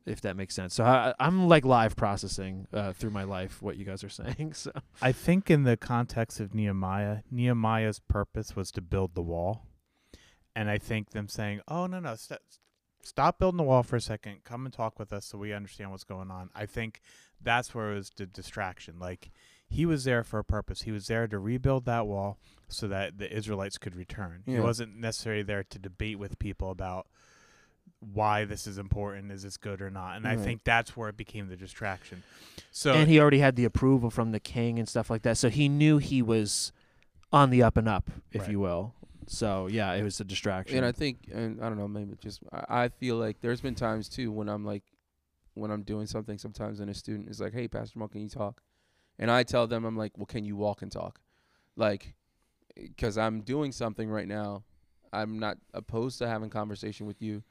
[0.05, 3.77] If that makes sense, so I, I'm like live processing uh, through my life what
[3.77, 4.53] you guys are saying.
[4.55, 4.71] So
[5.03, 9.67] I think in the context of Nehemiah, Nehemiah's purpose was to build the wall,
[10.55, 12.41] and I think them saying, "Oh no, no, st-
[13.03, 14.45] stop building the wall for a second.
[14.45, 17.01] Come and talk with us so we understand what's going on." I think
[17.43, 19.01] that's where it was the distraction.
[19.01, 19.33] Like
[19.69, 20.83] he was there for a purpose.
[20.83, 24.43] He was there to rebuild that wall so that the Israelites could return.
[24.47, 27.07] He wasn't necessarily there to debate with people about
[28.01, 30.17] why this is important, is this good or not.
[30.17, 32.23] And I think that's where it became the distraction.
[32.71, 35.49] So and he already had the approval from the king and stuff like that, so
[35.49, 36.73] he knew he was
[37.33, 38.51] on the up and up, if Right.
[38.51, 38.95] you will.
[39.29, 40.77] So yeah, it was a distraction.
[40.77, 43.75] And I think, and I don't know, maybe just I, I feel like there's been
[43.75, 44.85] times too when I'm like,
[45.55, 48.29] when I'm doing something, sometimes and a student is like, "Hey, Pastor Mo, can you
[48.29, 48.61] talk?"
[49.19, 51.21] And I tell them, I'm like, "Well, can you walk and talk?"
[51.77, 52.15] Like,
[52.75, 54.65] because I'm doing something right now.
[55.13, 57.43] I'm not opposed to having conversation with you,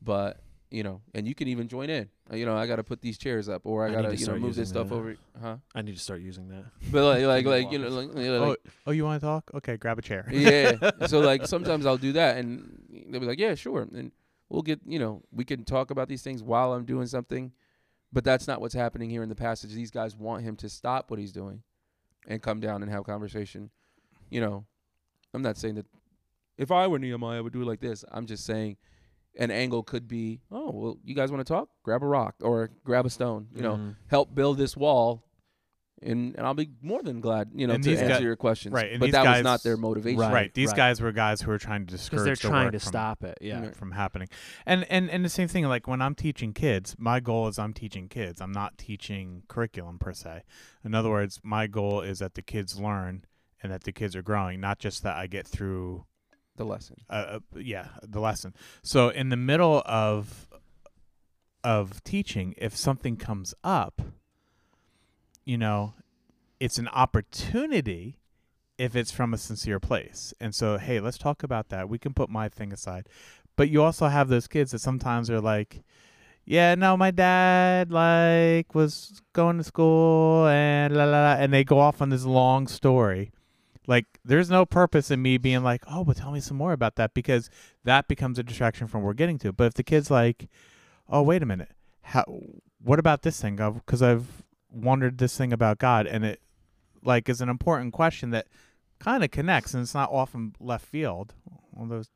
[0.00, 2.08] but you know, and you can even join in.
[2.30, 4.16] Uh, You know, I got to put these chairs up, or I I got to
[4.16, 4.94] you know move this stuff that.
[4.94, 5.56] over, huh?
[5.74, 6.64] I need to start using that.
[6.92, 9.50] But like like you like you know like, like oh, you want to talk?
[9.54, 10.28] Okay, grab a chair.
[10.32, 10.76] yeah.
[11.06, 14.12] So like sometimes I'll do that, and they'll be like, "Yeah, sure," and
[14.48, 17.52] we'll get you know we can talk about these things while I'm doing something,
[18.12, 19.72] but that's not what's happening here in the passage.
[19.72, 21.62] These guys want him to stop what he's doing,
[22.26, 23.70] and come down and have conversation.
[24.30, 24.64] You know,
[25.34, 25.86] I'm not saying that
[26.56, 28.04] if I were Nehemiah, I would do it like this.
[28.10, 28.76] I'm just saying.
[29.38, 31.68] An angle could be, oh well, you guys want to talk?
[31.84, 33.46] Grab a rock or grab a stone.
[33.54, 33.96] You know, Mhm.
[34.08, 35.22] help build this wall,
[36.02, 38.72] and and I'll be more than glad, you know, And to answer guy- your questions.
[38.72, 40.20] right, and but these that was not their motivation.
[40.20, 40.32] Right.
[40.32, 40.54] Right.
[40.54, 40.76] These right.
[40.76, 43.24] guys were guys who were trying to discourage they're the trying work to from, stop
[43.24, 43.38] it.
[43.40, 43.60] Yeah.
[43.62, 43.76] Right.
[43.76, 44.28] from happening.
[44.66, 47.72] And and and the same thing like when I'm teaching kids, my goal is I'm
[47.74, 48.40] teaching kids.
[48.40, 50.42] I'm not teaching curriculum per se.
[50.84, 53.24] In other words, my goal is that the kids learn
[53.62, 56.04] and that the kids are growing, not just that I get through
[56.56, 56.96] The lesson.
[57.10, 58.54] uh, uh, yeah, the lesson.
[58.82, 60.48] So in the middle of
[61.64, 64.00] of teaching, if something comes up,
[65.48, 65.94] you know,
[66.60, 68.18] it's an opportunity
[68.76, 70.34] if it's from a sincere place.
[70.38, 71.88] And so, hey, let's talk about that.
[71.88, 73.08] We can put my thing aside.
[73.56, 75.82] But you also have those kids that sometimes are like,
[76.44, 81.64] yeah, no, my dad like was going to school and la la la, and they
[81.64, 83.32] go off on this long story.
[83.86, 86.96] Like, there's no purpose in me being like, oh, but tell me some more about
[86.96, 87.48] that because
[87.84, 89.54] that becomes a distraction from what we're getting to.
[89.54, 90.46] But if the kid's like,
[91.08, 91.70] oh, wait a minute,
[92.02, 92.24] how?
[92.82, 93.56] What about this thing?
[93.56, 96.40] Because I've wondered this thing about God, and it
[97.02, 98.46] like is an important question that
[98.98, 101.34] kind of connects, and it's not often left field.
[101.78, 102.08] All those,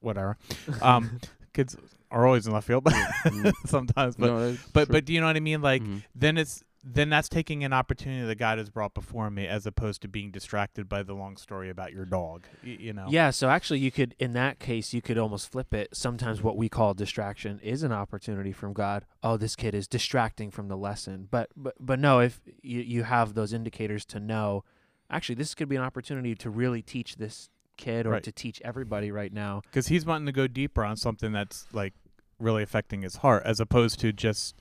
[0.00, 0.36] whatever.
[0.82, 1.20] Um,
[1.54, 1.76] kids
[2.10, 2.94] are always in left field, but
[3.66, 4.16] sometimes.
[4.16, 4.92] But no, but true.
[4.92, 5.62] but do you know what I mean?
[5.62, 6.02] Like Mhm.
[6.14, 10.02] then it's then that's taking an opportunity that God has brought before me, as opposed
[10.02, 12.46] to being distracted by the long story about your dog.
[12.64, 13.06] Y- you know.
[13.10, 15.88] Yeah, so actually, you could, in that case, you could almost flip it.
[15.96, 19.04] Sometimes what we call distraction is an opportunity from God.
[19.22, 21.26] Oh, this kid is distracting from the lesson.
[21.28, 24.62] But but but no, if you you have those indicators to know,
[25.10, 28.22] actually, this could be an opportunity to really teach this kid or Right.
[28.22, 29.60] to teach everybody right now.
[29.62, 31.94] because he's wanting to go deeper on something that's like
[32.38, 34.54] really affecting his heart, as opposed to just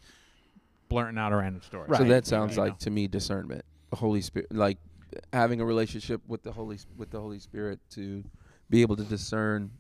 [0.89, 1.89] blurting out a random story.
[1.89, 1.97] Right.
[1.99, 2.77] So that sounds You like know.
[2.81, 4.77] to me discernment, the Holy Spirit, like
[5.33, 8.23] having a relationship with the Holy with the Holy Spirit to
[8.69, 9.71] be able to discern,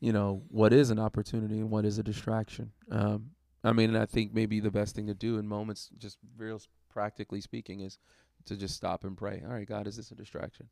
[0.00, 2.72] you know, what is an opportunity and what is a distraction.
[2.90, 3.30] Um,
[3.64, 6.60] I mean, and I think maybe the best thing to do in moments, just real
[6.90, 7.98] practically speaking, is
[8.46, 9.40] to just stop and pray.
[9.46, 10.68] All right, God, is this a distraction?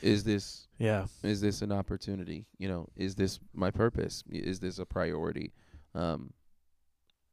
[0.00, 1.06] Is this Yeah.
[1.24, 5.52] is this an opportunity you know is this my purpose is this a priority
[5.94, 6.32] um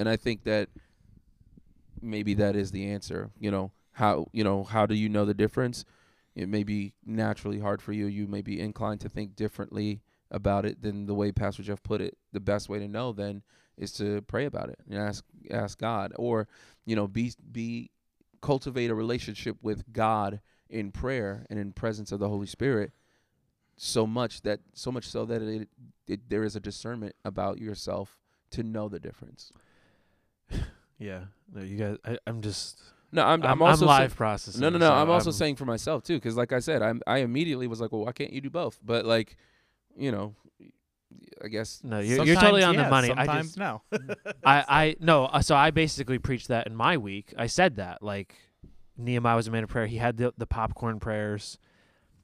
[0.01, 0.67] and i think that
[2.01, 3.31] maybe that is the answer.
[3.39, 5.85] You know how you know how do you know the difference?
[6.35, 8.05] It may be naturally hard for you.
[8.05, 12.01] You may be inclined to think differently about it than the way pastor jeff put
[12.01, 12.17] it.
[12.33, 13.43] The best way to know then
[13.77, 16.13] is to pray about it and ask ask god.
[16.17, 16.47] Or
[16.85, 17.91] you know be be
[18.41, 22.91] cultivate a relationship with god in prayer and in presence of the holy spirit
[23.77, 25.69] so much that so much so that it,
[26.07, 28.19] it there is a discernment about yourself
[28.51, 29.51] to know the difference.
[30.99, 31.25] Yeah.
[31.53, 32.81] No, you guys, I, I'm just,
[33.11, 34.61] No, I'm I'm, I'm, also I'm sa- live processing.
[34.61, 34.87] no, no, no.
[34.89, 37.67] so I'm also I'm- saying for myself too, because like I said, I'm I immediately
[37.67, 38.79] was like, well, why can't you do both?
[38.83, 39.37] But like,
[39.95, 40.35] you know,
[41.43, 43.07] I guess No, you're, you're totally on Sometimes the money.
[43.07, 43.81] yes, I Sometimes just, no.
[44.45, 45.25] I, I no.
[45.25, 47.33] uh, So I basically preached that in my week.
[47.37, 48.35] I said that like
[48.97, 49.85] Nehemiah was a man of prayer.
[49.87, 51.57] He had the the popcorn prayers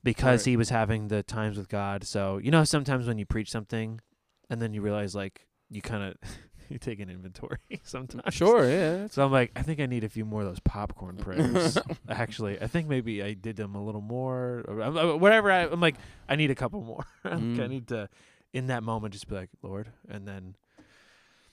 [0.04, 0.52] because Right.
[0.52, 2.04] he was having the times with God.
[2.04, 4.02] So you know, sometimes when you preach something,
[4.50, 6.16] and then you realize like you kind of
[6.74, 8.34] you take an inventory sometimes.
[8.34, 9.08] sure, yeah.
[9.08, 11.78] So I'm like, I think I need a few more of those popcorn prayers.
[12.10, 15.52] Actually, I think maybe I did them a little more, or I'm- I'm- whatever.
[15.52, 15.96] I, I'm like,
[16.28, 17.06] I need a couple more.
[17.24, 17.70] I'm like, I Mm.
[17.70, 18.10] need to,
[18.52, 20.56] in that moment, just be like, Lord, and then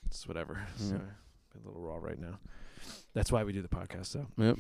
[0.07, 0.67] it's whatever.
[0.77, 1.61] So, Yeah.
[1.63, 2.39] a little raw right now.
[3.13, 4.07] That's why we do the podcast.
[4.07, 4.57] So, Yep.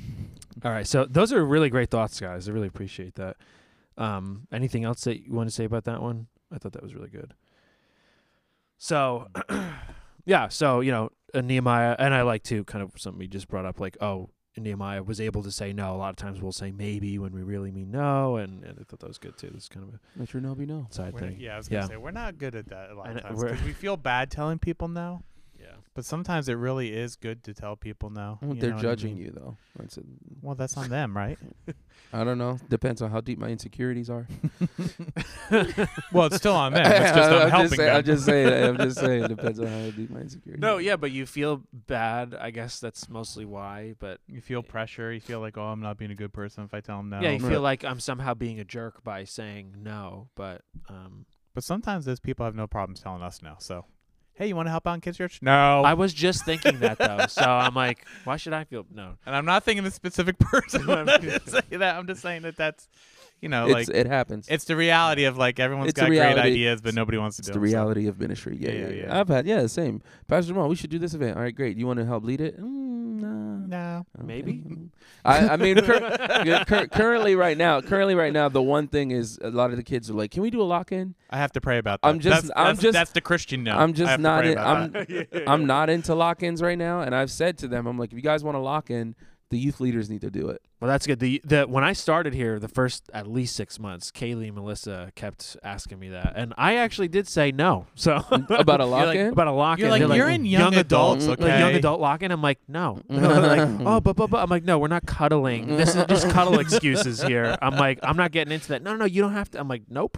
[0.65, 0.87] all right.
[0.87, 2.49] So those are really great thoughts, guys.
[2.49, 3.37] I really appreciate that.
[3.97, 6.27] Um, anything else that you want to say about that one?
[6.53, 7.35] I thought that was really good.
[8.79, 9.29] So,
[10.31, 10.49] yeah.
[10.49, 13.67] So you know, uh, Nehemiah, and I like to kind of something we just brought
[13.67, 15.95] up, like, oh, Nehemiah was able to say no.
[15.95, 18.83] A lot of times we'll say maybe when we really mean no, and, and I
[18.85, 19.51] thought that was good too.
[19.55, 20.87] It's kind of a Let your no be no.
[20.91, 21.41] side We're- thing.
[21.41, 21.89] yeah, I was gonna Yeah.
[21.89, 24.31] say we're not good at that a lot I of times 'cause we feel bad
[24.31, 25.23] telling people no,
[25.61, 25.73] Yeah.
[25.95, 28.39] but sometimes it really is good to tell people no.
[28.41, 29.25] Well, you they're know what I judging mean?
[29.27, 29.57] you though.
[29.79, 30.03] That's a,
[30.41, 31.39] Well, that's on them, right?
[32.13, 32.59] I don't know.
[32.69, 34.27] Depends on how deep my insecurities are.
[36.13, 36.85] well, it's still on them.
[36.85, 37.97] It's just I'm, I'm helping just saying, them.
[37.97, 38.65] I'm just saying.
[38.65, 39.29] I'm just saying.
[39.29, 40.61] Depends on how deep my insecurities.
[40.63, 42.35] No, yeah, but you feel bad.
[42.35, 43.95] I guess that's mostly why.
[43.99, 45.13] But you feel pressure.
[45.13, 47.21] You feel like, oh, I'm not being a good person if I tell them no.
[47.21, 47.51] yeah, you Right.
[47.53, 50.29] feel like I'm somehow being a jerk by saying no.
[50.35, 53.55] But um, But sometimes those people have no problems telling us no.
[53.59, 53.85] So,
[54.41, 55.41] Hey, you want to help out in kids church?
[55.43, 55.83] No.
[55.85, 59.19] I was just thinking that though, so I'm like, why should I feel no?
[59.27, 61.97] and I'm not thinking the specific person when I say that.
[61.97, 62.89] I'm just saying that that's,
[63.41, 64.47] you know, like it happens.
[64.49, 67.49] it's the reality of like everyone's It's got great ideas, but nobody wants to It's
[67.49, 68.57] do the them, so- reality of ministry.
[68.61, 69.21] Yeah Yeah, yeah, yeah, yeah.
[69.21, 70.03] I've had yeah, same.
[70.29, 71.37] Pastor Jamal, we should do this event.
[71.37, 71.77] All right, great.
[71.77, 72.61] You want to help lead it?
[72.61, 73.41] Mm, nah.
[73.67, 74.07] No.
[74.19, 74.27] Okay.
[74.27, 74.63] Maybe.
[75.25, 79.39] I, I mean, cur- cur- currently right now, currently right now, the one thing is
[79.43, 81.53] a lot of the kids are like, "Can we do a lock in?" I have
[81.53, 82.09] to pray about that.
[82.09, 83.77] I'm just- That's, I'm that's, just- that's the Christian no.
[83.77, 84.95] I'm just not in- I'm-.
[85.47, 88.17] I'm not into lock ins right now, and I've said to them, "I'm like, if
[88.17, 89.15] you guys want to lock in,
[89.51, 91.19] the youth leaders need to do it." Well, that's good.
[91.19, 95.13] The the when I started here, the first at least six months, Kaylee and Melissa
[95.15, 97.87] kept asking me that, and I actually did say no.
[97.97, 98.17] So
[98.49, 99.27] About a You're lock like, in.
[99.29, 99.83] about a lock in.
[99.83, 102.33] You're like, They're you're in young adults, Mm, like young adult lock in.
[102.33, 103.03] I'm like, no.
[103.11, 105.77] They're like, oh, but, but but I'm like, no, we're not cuddling.
[105.77, 107.59] This is just cuddle excuses here.
[107.61, 108.83] I'm like, I'm not getting into that.
[108.83, 109.61] No, no, you don't have to.
[109.61, 110.17] I'm like, nope.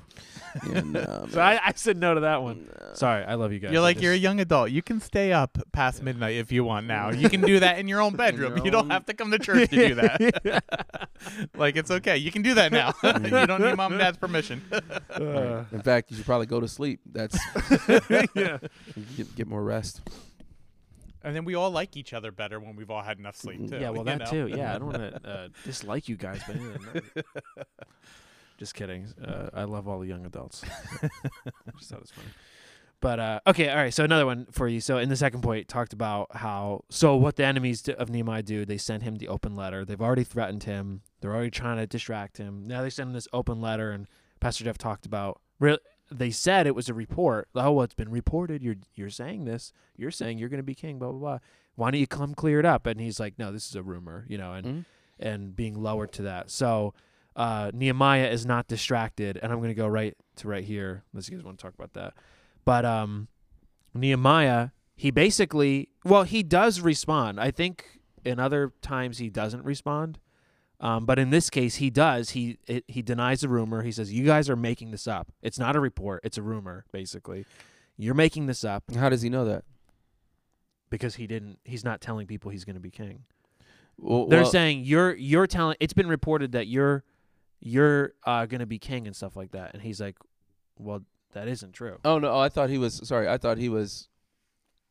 [0.71, 2.69] yeah, no, So I, I said no to that one.
[2.95, 3.73] Sorry, I love you guys.
[3.73, 4.71] You're I like you're a young adult.
[4.71, 7.11] You can stay up past midnight if you want now.
[7.11, 8.57] You can do that in your own bedroom.
[8.59, 10.52] your you don't own- have to come to church to do that.
[11.57, 12.17] like it's okay.
[12.17, 12.95] You can do that now.
[13.03, 14.63] you don't need mom and dad's permission.
[15.13, 17.01] Uh, In fact, you should probably go to sleep.
[17.07, 17.39] That's
[18.35, 18.59] yeah.
[19.17, 20.01] get, get more rest.
[21.23, 23.77] And then we all like each other better when we've all had enough sleep too.
[23.79, 24.31] Yeah, well, you that know?
[24.31, 24.47] too.
[24.49, 26.63] Yeah, I don't want to uh, dislike you guys, but yeah,
[26.95, 27.63] no.
[28.59, 29.07] just kidding.
[29.23, 30.63] Uh, I love all the young adults.
[30.63, 32.29] just thought it was funny.
[33.03, 33.93] But uh, okay, all right.
[33.93, 34.81] So another one for you.
[34.81, 38.65] So in the second point, talked about how so what the enemies of Nehemiah do.
[38.65, 39.85] They send him the open letter.
[39.85, 41.03] They've already threatened him.
[41.21, 42.65] They're already trying to distract him.
[42.65, 44.07] Now they send him this open letter, and
[44.41, 45.41] Pastor Jeff talked about.
[46.11, 47.49] They said it was a report.
[47.55, 48.63] Oh, well, it's been reported.
[48.63, 49.73] You're you're saying this.
[49.97, 50.99] You're saying you're going to be king.
[50.99, 51.39] Blah blah blah.
[51.75, 52.87] Why don't you come clear it up?
[52.87, 54.27] And he's like, no, this is a rumor.
[54.29, 54.85] You know, and Mhm.
[55.19, 56.51] and being lowered to that.
[56.51, 56.95] So
[57.35, 61.03] uh, Nehemiah is not distracted, and I'm going to go right to right here.
[61.13, 62.13] Unless you guys want to talk about that,
[62.65, 63.29] but um,
[63.95, 67.41] Nehemiah, he basically, well, he does respond.
[67.41, 70.19] I think in other times he doesn't respond,
[70.81, 72.31] um, but in this case he does.
[72.31, 73.83] He it, he denies the rumor.
[73.83, 75.33] He says, "You guys are making this up.
[75.43, 76.21] It's not a report.
[76.25, 76.85] It's a rumor.
[76.93, 77.47] Basically,
[77.97, 79.65] you're making this up How does he know that?
[80.91, 81.59] because he didn't.
[81.65, 83.25] He's not telling people he's going to be king."
[83.99, 85.77] Well, They're well, saying you're you're telling.
[85.81, 87.05] It's been reported that you're
[87.61, 90.17] you're uh, gonna be king and stuff like that, and he's like,
[90.79, 92.33] "Well, that isn't true." Oh no!
[92.33, 93.01] Oh, I thought he was.
[93.07, 94.09] Sorry, I thought he was.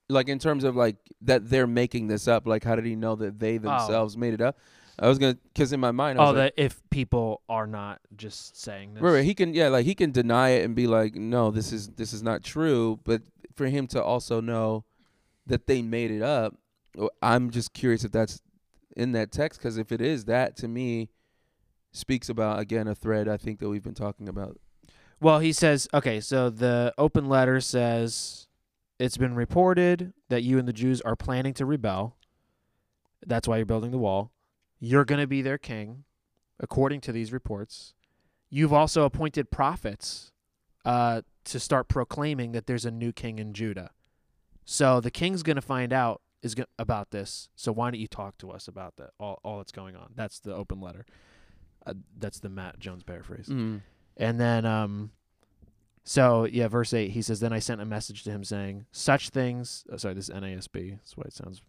[0.09, 2.45] Like in terms of like that they're making this up.
[2.45, 3.59] Like how did he know that they oh.
[3.59, 4.57] themselves made it up?
[4.99, 7.65] I was gonna because in my mind, I Oh, was like, that if people are
[7.65, 9.01] not just saying this.
[9.01, 11.71] right, right, he can yeah, like he can deny it and be like, no, this
[11.71, 12.99] is this is not true.
[13.03, 13.21] But
[13.55, 14.83] for him to also know
[15.47, 16.55] that they made it up,
[17.21, 18.41] I'm just curious if that's
[18.97, 21.09] in that text because if it is, that to me
[21.93, 24.57] speaks about again a thread I think that we've been talking about.
[25.21, 28.47] Well, he says, okay, so the open letter says
[28.99, 32.17] it's been reported that you and the Jews are planning to rebel.
[33.25, 34.31] That's why you're building the wall.
[34.79, 36.05] You're going to be their king,
[36.59, 37.93] according to these reports.
[38.49, 40.31] You've also appointed prophets
[40.85, 43.91] uh, to start proclaiming that there's a new king in Judah.
[44.65, 47.49] So the king's going to find out is go- about this.
[47.55, 49.11] So why don't you talk to us about that?
[49.19, 50.13] All all that's going on.
[50.15, 51.05] That's the open letter.
[51.85, 53.47] Uh, that's the Matt Jones paraphrase.
[53.47, 53.81] Mm.
[54.17, 55.11] And then, um,
[56.03, 59.29] so yeah, verse eight, he says, "Then I sent a message to him saying, such
[59.29, 60.97] things." Oh, sorry, this is NASB.
[60.97, 61.61] That's why it sounds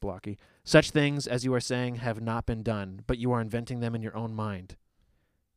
[0.00, 0.38] blocky.
[0.64, 3.94] Such things as you are saying have not been done, but you are inventing them
[3.94, 4.76] in your own mind.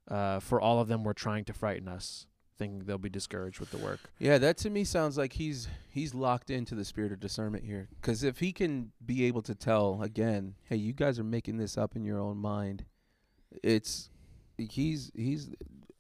[0.08, 3.72] Uh, for all of them were trying to frighten us, thinking they'll be discouraged with
[3.72, 4.12] the work.
[4.20, 7.88] Yeah, that to me sounds like he's he's locked into the spirit of discernment here.
[8.02, 11.78] Because if he can be able to tell again, hey, you guys are making this
[11.78, 12.86] up in your own mind,
[13.64, 14.10] it's
[14.58, 15.50] he's he's.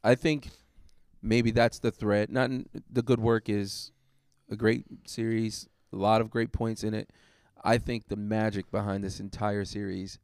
[0.04, 0.50] I think
[1.22, 2.30] maybe that's the threat.
[2.30, 2.52] Not
[2.92, 3.92] the good work is
[4.50, 7.10] a great series, a lot of great points in it.
[7.64, 10.20] I think the magic behind this entire series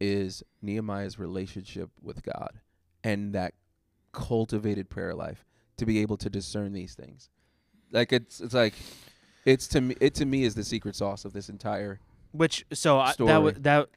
[0.00, 2.60] is Nehemiah's relationship with God
[3.02, 3.54] and that
[4.12, 5.44] cultivated prayer life
[5.76, 7.30] to be able to discern these things.
[7.90, 8.74] Like it's it's like
[9.44, 12.00] it's to me it to me is the secret sauce of this entire
[12.32, 13.88] Which so I, that w- that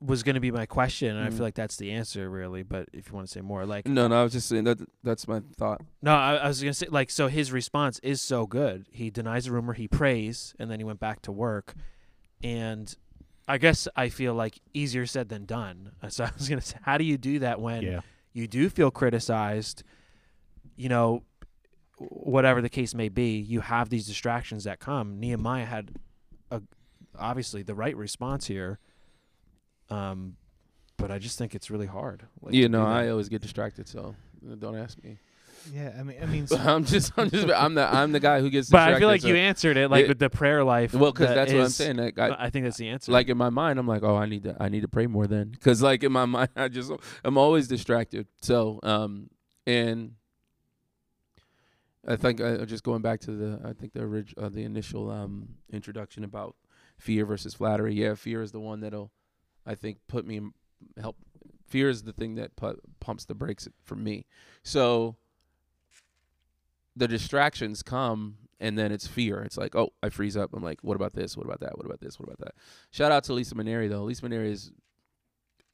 [0.00, 1.34] was going to be my question, and I Mm.
[1.34, 2.62] feel like that's the answer, really.
[2.62, 4.78] But if you want to say more, like No, no, I was just saying that
[5.02, 5.82] that's my thought.
[6.00, 7.28] No, I, I was gonna say like so.
[7.28, 8.86] His response is so good.
[8.90, 11.74] He denies the rumor, he prays, and then he went back to work.
[12.42, 12.94] And
[13.46, 15.92] I guess I feel like easier said than done.
[16.08, 18.00] So I was gonna say, how do you do that when Yeah.
[18.32, 19.82] you do feel criticized?
[20.76, 21.24] You know,
[21.98, 25.20] whatever the case may be, you have these distractions that come.
[25.20, 25.92] Nehemiah had
[26.50, 26.62] a
[27.18, 28.78] obviously the right response here.
[29.90, 30.36] Um,
[30.96, 32.26] but I just think it's really hard.
[32.42, 32.84] Like, you know.
[32.84, 34.14] I always get distracted, so
[34.50, 35.18] uh, don't ask me.
[35.74, 38.48] Yeah, I mean, I mean, I'm just, I'm just, I'm the, I'm the guy who
[38.50, 38.68] gets.
[38.68, 38.92] Distracted.
[38.92, 40.08] But I feel like so- you answered it like Yeah.
[40.08, 40.94] with the prayer life.
[40.94, 41.96] Well, because that that's what I'm saying.
[41.96, 43.12] Like, I, I think that's the answer.
[43.12, 45.26] like in my mind, I'm like, oh, I need to, I need to pray more
[45.26, 46.92] then, because like in my mind, I just,
[47.24, 48.26] I'm always distracted.
[48.40, 49.28] So, um,
[49.66, 50.12] and
[52.06, 55.10] I think uh, just going back to the, I think the orig- uh, the initial
[55.10, 56.56] um introduction about
[56.98, 57.94] fear versus flattery.
[57.94, 59.10] Yeah, fear is the one that'll,
[59.66, 60.54] I think, put me in-
[61.00, 61.16] help.
[61.66, 64.26] Fear is the thing that pu- pumps the brakes for me.
[64.62, 65.16] So
[66.96, 69.42] the distractions come and then it's fear.
[69.42, 70.50] It's like, oh, I freeze up.
[70.52, 71.36] I'm like, what about this?
[71.36, 71.76] What about that?
[71.78, 72.18] What about this?
[72.18, 72.54] What about that?
[72.90, 74.02] Shout out to Lisa Maneri though.
[74.02, 74.72] Lisa Maneri is,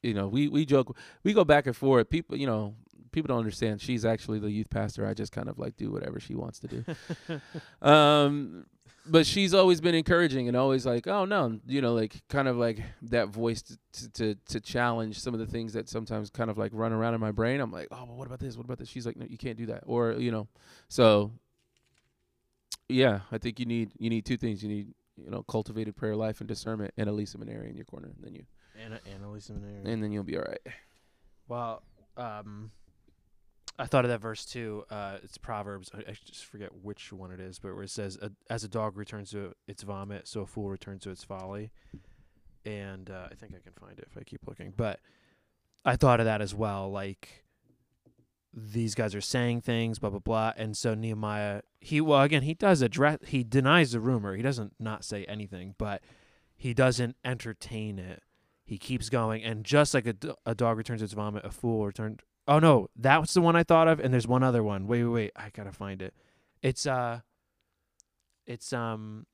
[0.01, 2.09] you know, we we joke, we go back and forth.
[2.09, 2.75] People, you know,
[3.11, 3.81] people don't understand.
[3.81, 5.05] She's actually the youth pastor.
[5.05, 6.85] I just kind of like do whatever she wants to do.
[7.87, 8.65] um,
[9.09, 12.57] but she's always been encouraging and always like, oh no, you know, like kind of
[12.57, 16.49] like that voice to to to, to challenge some of the things that sometimes kind
[16.49, 17.59] of like run around in my brain.
[17.59, 18.57] I'm like, oh, well, what about this?
[18.57, 18.89] What about this?
[18.89, 19.83] She's like, no, you can't do that.
[19.85, 20.47] Or you know,
[20.89, 21.31] so
[22.89, 24.63] yeah, I think you need you need two things.
[24.63, 27.85] You need you know cultivated prayer life and discernment, and a Lisa Maneri in your
[27.85, 28.45] corner, and then you
[28.79, 29.91] and Anna, Annalise Seminary.
[29.91, 30.59] and then you'll be all right.
[31.47, 31.83] Well,
[32.15, 32.71] um,
[33.79, 34.85] I thought of that verse too.
[34.89, 35.91] Uh, it's Proverbs.
[35.93, 38.67] I, I just forget which one it is, but where it says, "A- "As a
[38.67, 41.71] dog returns to its vomit, so a fool returns to its folly."
[42.65, 44.73] And uh, I think I can find it if I keep looking.
[44.75, 44.99] But
[45.85, 46.89] I thought of that as well.
[46.89, 47.45] Like
[48.53, 52.55] these guys are saying things, blah blah blah, and so Nehemiah, he well again, he
[52.55, 54.35] does address, he denies the rumor.
[54.35, 56.01] He doesn't not say anything, but
[56.55, 58.23] he doesn't entertain it.
[58.65, 60.15] He keeps going, and just like a,
[60.45, 62.23] a dog returns to its vomit, a fool returned.
[62.47, 64.87] Oh no, that was the one I thought of, and there's one other one.
[64.87, 66.13] Wait, wait, wait, I gotta find it.
[66.61, 67.19] It's uh,
[68.45, 69.25] it's um,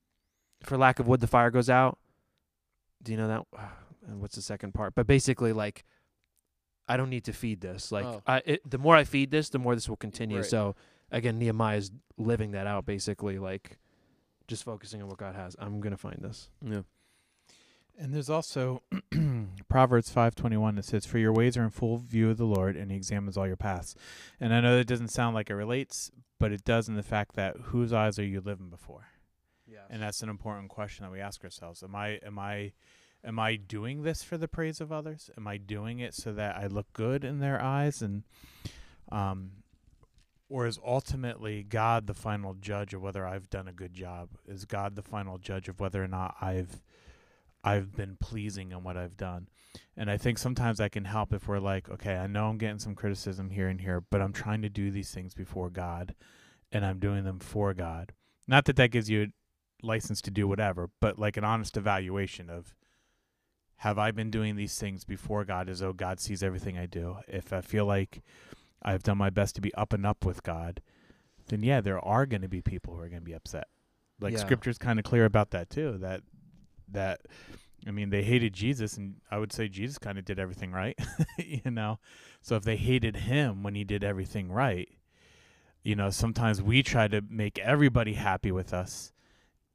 [0.63, 1.99] for lack of wood, the fire goes out.
[3.01, 3.45] Do you know that?
[4.05, 4.95] And what's the second part?
[4.95, 5.85] But basically, like,
[6.89, 7.89] I don't need to feed this.
[7.89, 8.21] Like, Oh.
[8.27, 10.39] I it, the more I feed this, the more this will continue.
[10.39, 10.45] Right.
[10.45, 10.75] So
[11.09, 13.79] again, Nehemiah's living that out, basically, like,
[14.49, 15.55] just focusing on what God has.
[15.57, 16.49] I'm gonna find this.
[16.61, 16.81] Yeah.
[17.97, 18.81] And there's also
[19.69, 22.91] Proverbs 5:21 that says for your ways are in full view of the Lord and
[22.91, 23.95] he examines all your paths.
[24.39, 27.35] And I know that doesn't sound like it relates, but it does in the fact
[27.35, 29.07] that whose eyes are you living before?
[29.67, 29.85] Yeah.
[29.89, 31.83] And that's an important question that we ask ourselves.
[31.83, 32.73] Am I am I
[33.23, 35.29] am I doing this for the praise of others?
[35.37, 38.23] Am I doing it so that I look good in their eyes and
[39.11, 39.51] um
[40.49, 44.29] or is ultimately God the final judge of whether I've done a good job?
[44.47, 46.83] Is God the final judge of whether or not I've
[47.63, 49.47] I've been pleasing in what I've done?
[49.95, 52.79] And I think sometimes I can help if we're like, okay, I know I'm getting
[52.79, 56.15] some criticism here and here, but I'm trying to do these things before God
[56.71, 58.13] and I'm doing them for God.
[58.47, 59.27] Not that that gives you
[59.81, 62.75] license to do whatever, but like an honest evaluation of
[63.77, 67.17] have I been doing these things before God as though God sees everything I do?
[67.27, 68.23] If I feel like
[68.81, 70.81] I've done my best to be up and up with God,
[71.47, 73.67] then yeah, there are going to be people who are going to be upset.
[74.19, 74.39] Like Yeah.
[74.39, 76.21] scripture's kind of clear about that too, that
[76.93, 77.21] that
[77.87, 80.97] I mean, they hated Jesus and I would say Jesus kind of did everything right,
[81.37, 81.99] you know.
[82.41, 84.89] So if they hated him when he did everything right,
[85.83, 89.11] you know, sometimes we try to make everybody happy with us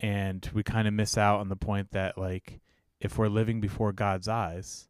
[0.01, 2.61] and we kind of miss out on the point that like
[3.01, 4.89] if we're living before God's eyes,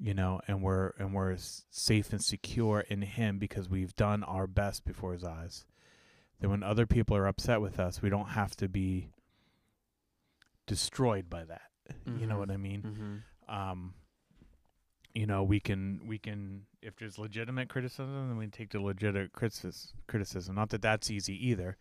[0.00, 1.36] you know, and we're and we're
[1.70, 5.66] safe and secure in him because we've done our best before his eyes,
[6.40, 9.10] then when other people are upset with us, we don't have to be
[10.68, 11.62] destroyed by that.
[12.06, 12.38] You know Mhm.
[12.38, 12.82] what I mean?
[12.82, 13.54] Mm-hmm.
[13.54, 13.94] um
[15.14, 19.32] you know we can we can if there's legitimate criticism then we take the legitimate
[19.32, 21.78] criticis- criticism not that that's easy either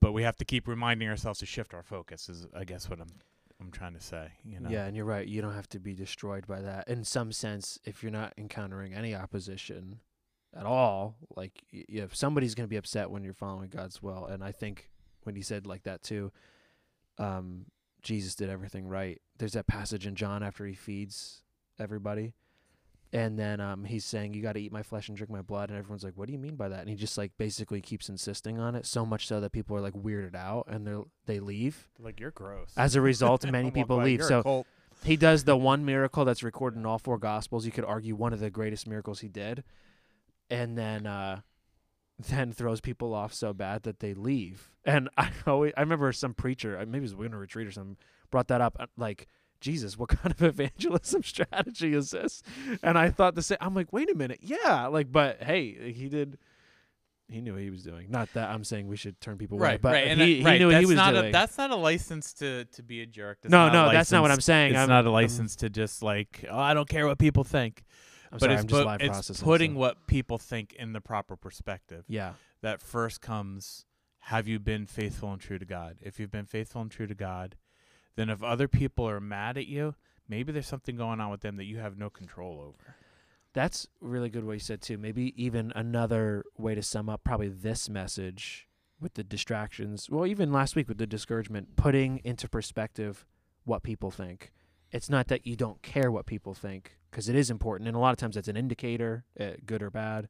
[0.00, 2.98] but we have to keep reminding ourselves to shift our focus is i guess what
[2.98, 3.12] i'm
[3.60, 5.26] i'm trying to say you know Yeah, and you're right.
[5.28, 6.88] You don't have to be destroyed by that.
[6.88, 10.00] In some sense, if you're not encountering any opposition
[10.56, 14.24] at all, like y- if somebody's going to be upset when you're following God's will,
[14.26, 14.88] and I think
[15.24, 16.30] when he said like that too,
[17.18, 17.66] um,
[18.02, 19.20] Jesus did everything right.
[19.38, 21.42] There's that passage in John after he feeds
[21.78, 22.34] everybody.
[23.10, 25.70] And then um, he's saying, "You got to eat my flesh and drink my blood,"
[25.70, 28.10] and everyone's like, "What do you mean by that?" And he just like basically keeps
[28.10, 30.94] insisting on it, so much so that people are like weirded out and they
[31.24, 31.88] they leave.
[31.98, 34.18] like you're gross As a result, many people by, leave.
[34.20, 34.66] "You're So cult."
[35.04, 37.64] he does the one miracle that's recorded in all four gospels.
[37.64, 39.64] You could argue one of the greatest miracles he did,
[40.50, 41.40] and then uh,
[42.18, 44.70] then throws people off so bad that they leave.
[44.84, 47.96] And I always, I remember some preacher, uh, maybe it was winter retreat or something,
[48.30, 48.76] brought that up.
[48.80, 49.28] uh, Like,
[49.60, 52.42] Jesus, what kind of evangelism strategy is this?
[52.82, 53.58] And I thought the same.
[53.60, 56.38] I'm like, wait a minute, yeah, like, but hey, he did.
[57.30, 58.10] He knew what he was doing.
[58.10, 60.58] Not that I'm saying we should turn people away, but and he, that- he right,
[60.58, 61.26] knew what he was not doing.
[61.26, 63.40] A, that's not a license to to be a jerk.
[63.42, 64.70] That's no, not a no, that's not what I'm saying.
[64.70, 67.44] It's I'm- not a I'm- license to just like, oh, I don't care what people
[67.44, 67.84] think.
[68.32, 69.44] I'm but sorry, it's, I'm just it's processing.
[69.44, 72.04] putting so- what people think in the proper perspective.
[72.08, 72.34] Yeah.
[72.60, 73.86] That first comes,
[74.20, 75.96] have you been faithful and true to God?
[76.02, 77.56] If you've been faithful and true to God,
[78.16, 79.94] then if other people are mad at you,
[80.28, 82.96] maybe there's something going on with them that you have no control over.
[83.54, 84.98] That's really good what you said too.
[84.98, 88.68] Maybe even another way to sum up probably this message
[89.00, 90.10] with the distractions.
[90.10, 93.24] Well, even last week with the discouragement, putting into perspective
[93.64, 94.52] what people think.
[94.90, 98.00] It's not that you don't care what people think because it is important, and a
[98.00, 100.28] lot of times that's an indicator, uh, good or bad.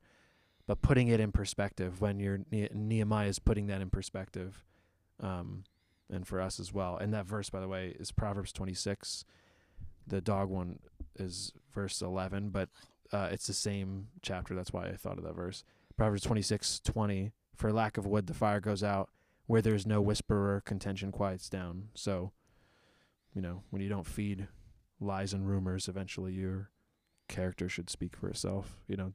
[0.66, 4.64] But putting it in perspective when you're Ne- Nehemiah is putting that in perspective,
[5.20, 5.64] um,
[6.10, 6.96] and for us as well.
[6.96, 9.24] And that verse, by the way, is Proverbs 26.
[10.06, 10.78] The dog one
[11.18, 12.68] is verse 11, but
[13.12, 14.54] uh, it's the same chapter.
[14.54, 15.64] That's why I thought of that verse.
[15.96, 17.32] Proverbs 26, 20.
[17.56, 19.10] For lack of wood, the fire goes out.
[19.46, 21.88] Where there's no whisperer, contention quiets down.
[21.94, 22.32] So,
[23.34, 24.48] you know, when you don't feed
[25.00, 26.70] lies and rumors, eventually your
[27.28, 29.12] character should speak for itself, you know.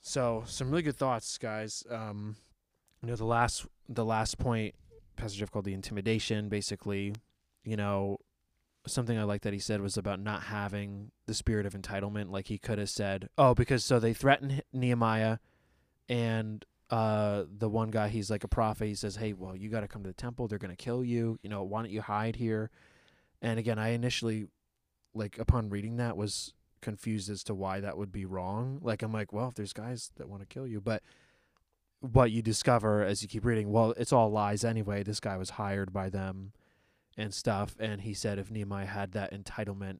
[0.00, 1.84] So, some really good thoughts, guys.
[1.88, 2.36] Um,
[3.02, 4.74] you know, the last the last point
[5.16, 7.14] Pastor Jeff called the intimidation, basically,
[7.64, 8.18] you know,
[8.86, 12.30] something I like that he said was about not having the spirit of entitlement.
[12.30, 15.38] Like he could have said, "Oh, because so they threaten H- Nehemiah,
[16.08, 18.86] and uh, the one guy he's like a prophet.
[18.86, 20.46] He says, "Hey, well, you got to come to the temple.
[20.46, 21.38] They're gonna kill you.
[21.42, 22.70] You know, why don't you hide here?"
[23.40, 24.46] And again, I initially,
[25.14, 28.78] like, upon reading that, was confused as to why that would be wrong.
[28.82, 31.02] Like, I'm like, well, if there's guys that want to kill you, but
[32.00, 35.02] what you discover as you keep reading, well, it's all lies anyway.
[35.02, 36.52] This guy was hired by them
[37.16, 37.76] and stuff.
[37.78, 39.98] And he said if Nehemiah had that entitlement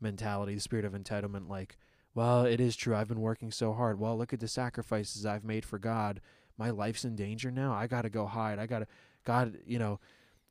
[0.00, 1.78] mentality, the spirit of entitlement, like,
[2.18, 2.96] well, it is true.
[2.96, 4.00] I've been working so hard.
[4.00, 6.20] Well, look at the sacrifices I've made for God.
[6.58, 7.72] My life's in danger now.
[7.72, 8.58] I got to go hide.
[8.58, 8.88] I got to,
[9.24, 10.00] God, you know,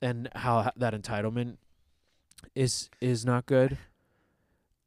[0.01, 1.57] and how that entitlement
[2.55, 3.77] is is not good.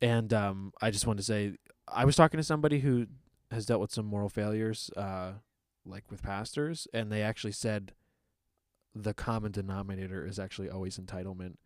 [0.01, 3.09] And um, I just wanted to say, I was talking to somebody who
[3.51, 5.33] has dealt with some moral failures, uh,
[5.85, 7.93] like with pastors, and they actually said
[8.95, 11.57] the common denominator is actually always entitlement.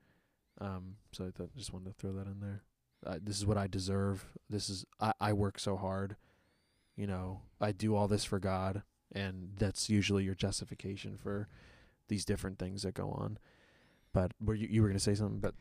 [0.61, 2.65] Um, so I thought, just wanted to throw that in there.
[3.07, 4.25] Uh, this is what I deserve.
[4.49, 6.17] This is I, I work so hard.
[6.97, 8.83] You know, I do all this for God,
[9.13, 11.49] and that's usually your justification for
[12.09, 13.39] these different things that go on.
[14.13, 15.55] But were you you were gonna say something about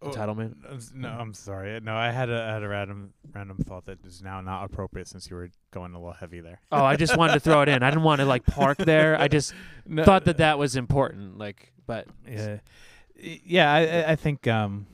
[0.00, 0.54] Oh, entitlement?
[0.64, 1.80] Uh, No, I'm sorry.
[1.80, 5.08] No, I had a I had a random random thought that is now not appropriate
[5.08, 6.60] since you were going a little heavy there.
[6.70, 7.82] Oh, I just wanted to throw it in.
[7.82, 9.20] I didn't want to like park there.
[9.20, 9.54] I just
[10.04, 11.36] thought that that was important.
[11.38, 12.58] Like, but Yeah,
[13.16, 13.72] yeah.
[13.72, 14.86] I I- I think um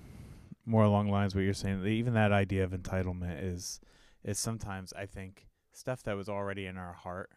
[0.66, 1.82] more along the lines of what you're saying.
[1.82, 3.80] that Even that idea of entitlement is
[4.24, 7.30] is sometimes I think stuff that was already in our heart.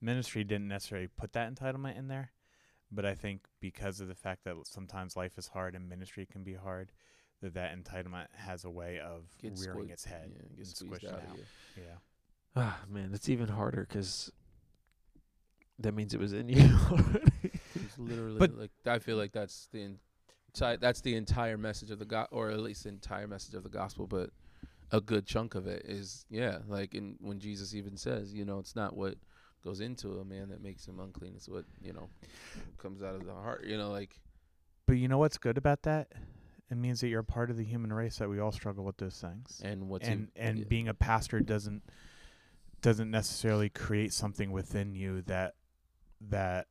[0.00, 2.30] Ministry didn't necessarily put that entitlement in there,
[2.92, 6.44] but I think because of the fact that sometimes life is hard and ministry can
[6.44, 6.92] be hard,
[7.40, 10.66] that that entitlement has a way of Get rearing squeezed- its head yeah, and get
[10.66, 11.38] squeezed squished out out.
[11.76, 11.96] Yeah.
[12.54, 14.30] ah, man, it's even harder because
[15.78, 16.62] that means it was in you.
[16.90, 17.50] already.
[17.74, 19.96] It's literally But- like I feel like that's the
[20.54, 23.62] entire that's the entire message of the God, or at least the entire message of
[23.62, 24.06] the gospel.
[24.06, 24.30] But
[24.92, 28.58] a good chunk of it is yeah, like in when Jesus even says, you know,
[28.58, 29.16] it's not what
[29.64, 32.08] goes into a man that makes him unclean; it's what you know
[32.78, 33.64] comes out of the heart.
[33.66, 34.20] You know, like
[34.86, 36.12] But you know what's good about that?
[36.70, 38.96] It means that you're a part of the human race that we all struggle with
[38.96, 39.60] those things.
[39.62, 40.64] and what's and in, and yeah.
[40.68, 41.82] being a pastor doesn't
[42.80, 45.54] doesn't necessarily create something within you that
[46.20, 46.66] that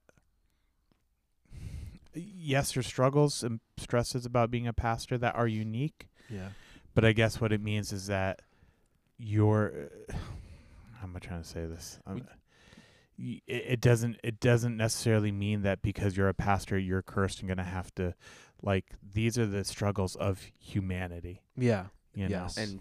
[2.15, 6.49] yes there's struggles and stresses about being a pastor that are unique yeah.
[6.93, 8.41] but i guess what it means is that
[9.17, 12.23] you're how am i trying to say this Um,
[13.17, 17.39] y- it, it doesn't it doesn't necessarily mean that because you're a pastor you're cursed
[17.39, 18.13] and gonna have to
[18.61, 21.85] like these are the struggles of humanity Yeah.
[22.15, 22.57] you Yes.
[22.57, 22.79] know and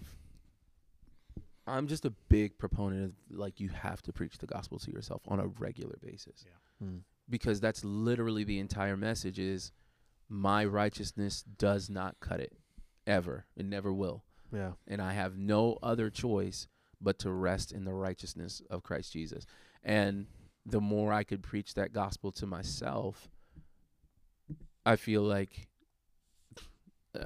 [1.67, 5.23] I'm just a big proponent of like you have to preach the gospel to yourself
[5.29, 6.45] on a regular basis.
[6.83, 7.03] Mm.
[7.29, 9.73] Because that's literally the entire message is
[10.29, 12.53] my righteousness does not cut it
[13.07, 13.47] ever.
[13.57, 14.25] It never will.
[14.55, 14.73] Yeah.
[14.87, 16.69] and i have no other choice
[17.01, 19.47] but to rest in the righteousness of christ jesus.
[19.83, 20.27] And
[20.67, 23.31] the more i could preach that gospel to myself
[24.85, 25.69] i feel like
[27.19, 27.25] uh,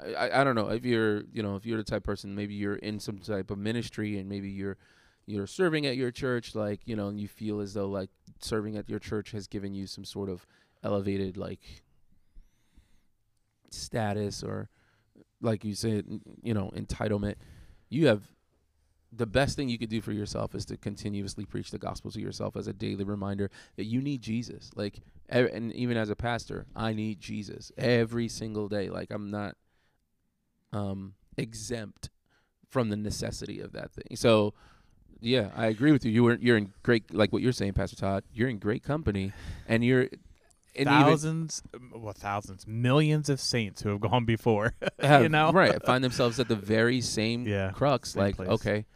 [0.00, 0.68] I, I- I don't know.
[0.70, 3.50] If you're you know if you're the type of person maybe you're in some type
[3.50, 4.78] of ministry and maybe you're
[5.26, 8.10] you're serving at your church like you know and you feel as though like
[8.40, 10.46] serving at your church has given you some sort of
[10.82, 11.82] elevated like
[13.70, 14.68] status or
[15.40, 16.04] like you said
[16.42, 17.36] you know entitlement
[17.88, 18.22] you have
[19.12, 22.20] the best thing you could do for yourself is to continuously preach the gospel to
[22.20, 24.98] yourself as a daily reminder that you need Jesus like
[25.32, 29.56] e- and even as a pastor I need Jesus every single day like I'm not
[30.72, 32.10] um exempt
[32.70, 34.16] from the necessity of that thing.
[34.16, 34.54] So,
[35.20, 36.10] yeah, I agree with you.
[36.10, 38.24] You were you're in great like what you're saying, Pastor Todd.
[38.32, 39.32] You're in great company,
[39.68, 40.08] and you're
[40.76, 44.74] and thousands, um, well, thousands, millions of saints who have gone before.
[45.00, 48.10] have, you know, right find themselves at the very same Yeah, crux.
[48.12, 48.48] same Like, place.
[48.50, 48.86] okay,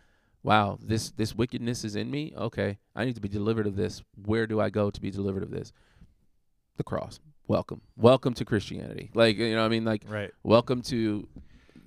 [0.42, 2.32] wow, this this wickedness is in me.
[2.36, 4.02] Okay, I need to be delivered of this.
[4.24, 5.72] Where do I go to be delivered of this?
[6.76, 7.20] The cross.
[7.46, 9.10] Welcome, welcome to Christianity.
[9.12, 10.30] Like you know, what I mean, like right?
[10.42, 11.28] welcome to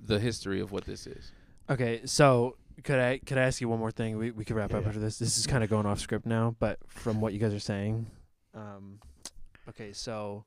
[0.04, 1.32] the history of what this is.
[1.70, 4.16] Okay, so could I could I ask you one more thing?
[4.18, 4.88] We we could wrap Yeah, up yeah.
[4.88, 5.18] after this.
[5.18, 8.06] This is kind of going off script now, but from what you guys are saying,
[8.54, 9.00] um,
[9.68, 10.44] okay, so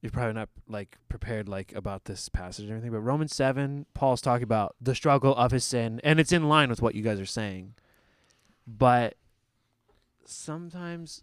[0.00, 4.20] you're probably not like prepared like about this passage and everything, but Romans seven, Paul's
[4.20, 7.20] talking about the struggle of his sin, and it's in line with what you guys
[7.20, 7.74] are saying,
[8.66, 9.14] but
[10.24, 11.22] sometimes,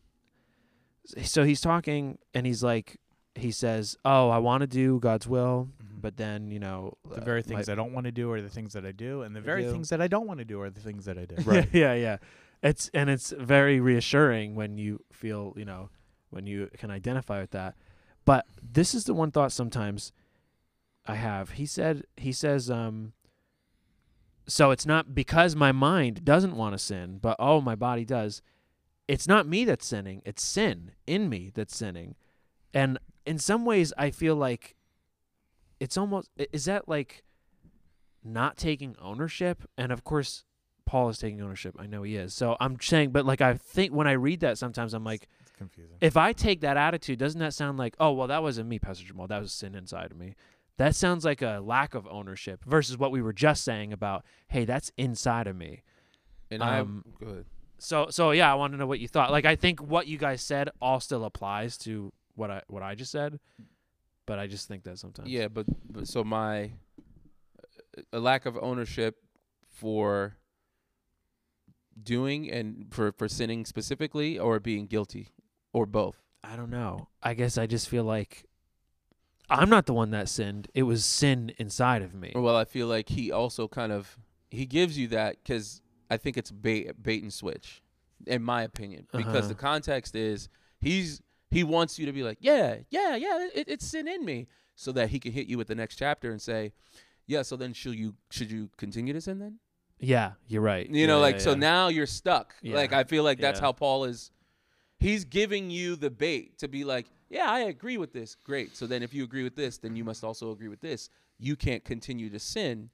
[1.23, 2.99] so he's talking and he's like,
[3.35, 5.69] he says, "Oh, I want to do God's will."
[6.01, 8.41] But then you know the uh, very my- things I don't want to do are
[8.41, 9.71] the things that I do, and the I very do.
[9.71, 11.35] things that I don't want to do are the things that I do.
[11.45, 11.67] Right.
[11.73, 12.17] yeah, yeah.
[12.61, 15.89] It's and it's very reassuring when you feel, you know,
[16.29, 17.75] when you can identify with that.
[18.25, 20.11] But this is the one thought sometimes
[21.05, 21.51] I have.
[21.51, 23.13] He said he says um
[24.47, 28.41] so it's not because my mind doesn't want to sin, but oh my body does.
[29.07, 32.15] It's not me that's sinning, it's sin in me that's sinning.
[32.73, 34.75] And in some ways I feel like
[35.79, 37.23] it's almost is that like
[38.23, 39.63] not taking ownership?
[39.77, 40.43] And of course
[40.85, 41.75] Paul is taking ownership.
[41.79, 42.33] I know he is.
[42.33, 45.51] So I'm saying, but like I think when I read that, sometimes I'm like, It's
[45.57, 45.97] confusing.
[46.01, 49.05] if I take that attitude, doesn't that sound like, oh well, that wasn't me, Pastor
[49.05, 49.27] Jamal.
[49.27, 50.35] That was sin inside of me.
[50.77, 54.63] That sounds like a lack of ownership versus what we were just saying about, hey,
[54.65, 55.83] that's inside of me.
[56.49, 57.45] And Um, I'm good.
[57.77, 59.31] So so yeah, I want to know what you thought.
[59.31, 62.95] Like I think what you guys said all still applies to what I what I
[62.95, 63.39] just said,
[64.29, 65.27] but I just think that sometimes.
[65.27, 66.71] Yeah, but, but so my
[68.13, 69.15] a lack of ownership
[69.67, 70.37] for
[72.01, 75.29] doing and for for sinning specifically or being guilty
[75.73, 76.21] or both.
[76.43, 77.09] I don't know.
[77.21, 78.45] I guess I just feel like
[79.49, 80.69] I'm not the one that sinned.
[80.73, 82.31] It was sin inside of me.
[82.35, 84.17] Well, I feel like he also kind of
[84.51, 87.81] he gives you that cuz I think it's bait bait and switch
[88.27, 89.47] in my opinion because Uh-huh.
[89.49, 90.49] the context is
[90.79, 94.47] he's he wants you to be like, "Yeah, yeah, yeah, it, it's sin in me."
[94.75, 96.71] So that he can hit you with the next chapter and say,
[97.27, 99.59] "Yeah, so then should you should you continue to sin then?"
[99.99, 100.89] Yeah, you're right.
[100.89, 101.57] You Yeah, know, yeah, like so yeah.
[101.57, 102.55] now you're stuck.
[102.63, 103.65] Like I feel like that's Yeah.
[103.65, 104.31] how Paul is.
[104.97, 108.35] He's giving you the bait to be like, yeah, I agree with this.
[108.35, 108.75] Great.
[108.75, 111.09] So then if you agree with this, then you must also agree with this.
[111.37, 112.89] You can't continue to sin,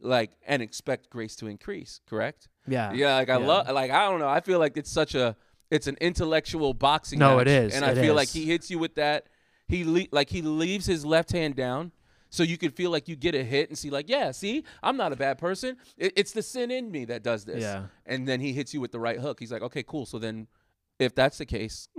[0.00, 2.00] like and expect grace to increase.
[2.08, 2.48] Correct?
[2.68, 2.92] Yeah.
[2.92, 3.14] Yeah.
[3.16, 3.46] Like I yeah.
[3.46, 3.68] love.
[3.70, 4.28] Like I don't know.
[4.28, 5.36] I feel like it's such a.
[5.70, 7.18] It's an intellectual boxing.
[7.18, 9.26] No, match, it is, And I it feel like he hits you with that.
[9.68, 11.92] He le- like he leaves his left hand down.
[12.28, 14.96] So you can feel like you get a hit and see like, yeah, see, I'm
[14.96, 15.76] not a bad person.
[15.96, 17.62] It, it's the sin in me that does this.
[17.62, 17.84] Yeah.
[18.04, 19.38] And then he hits you with the right hook.
[19.40, 20.06] He's like, okay, cool.
[20.06, 20.48] So then,
[20.98, 21.88] if that's the case,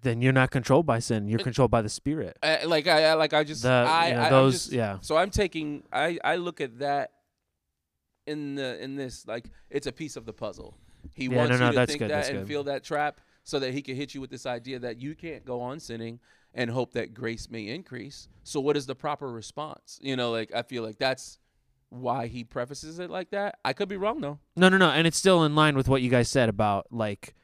[0.00, 1.26] Then you're not controlled by sin.
[1.26, 2.38] You're controlled by the spirit.
[2.40, 4.98] I, like I I- like I just The I, know, I I'm those just- yeah.
[5.00, 7.10] So I'm taking I I look at that
[8.26, 10.76] in the in this like it's a piece of the puzzle.
[11.14, 12.48] He Yeah, wants no, no, you to think good, that and good.
[12.48, 15.44] feel that trap so that he can hit you with this idea that you can't
[15.44, 16.20] go on sinning
[16.54, 18.28] and hope that grace may increase.
[18.42, 19.98] So what is the proper response?
[20.02, 21.38] You know, like I feel like that's
[21.90, 23.58] why he prefaces it like that.
[23.64, 24.38] I could be wrong though.
[24.56, 24.90] No, no, no.
[24.90, 27.34] And it's still in line with what you guys said about like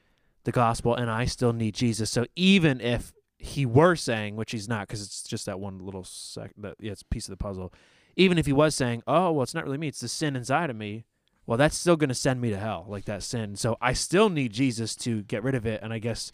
[0.44, 2.10] the gospel and I still need Jesus.
[2.10, 6.04] So even if he were saying, which he's not because it's just that one little
[6.04, 7.72] sec that yeah, it's piece of the puzzle.
[8.16, 10.70] Even if he was saying, "Oh, well, it's not really me; it's the sin inside
[10.70, 11.04] of me,"
[11.46, 13.56] well, that's still going to send me to hell, like that sin.
[13.56, 15.80] So I still need Jesus to get rid of it.
[15.82, 16.32] And I guess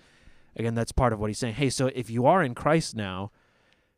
[0.57, 1.55] again, that's part of what he's saying.
[1.55, 3.31] Hey, so if you are in Christ now,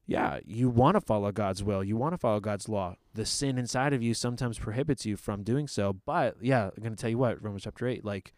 [0.06, 2.96] yeah, you want to follow God's will, you want to follow God's law.
[3.14, 5.92] The sin inside of you sometimes prohibits you from doing so.
[5.92, 8.32] But yeah, I'm going to tell you what, Romans chapter 8, like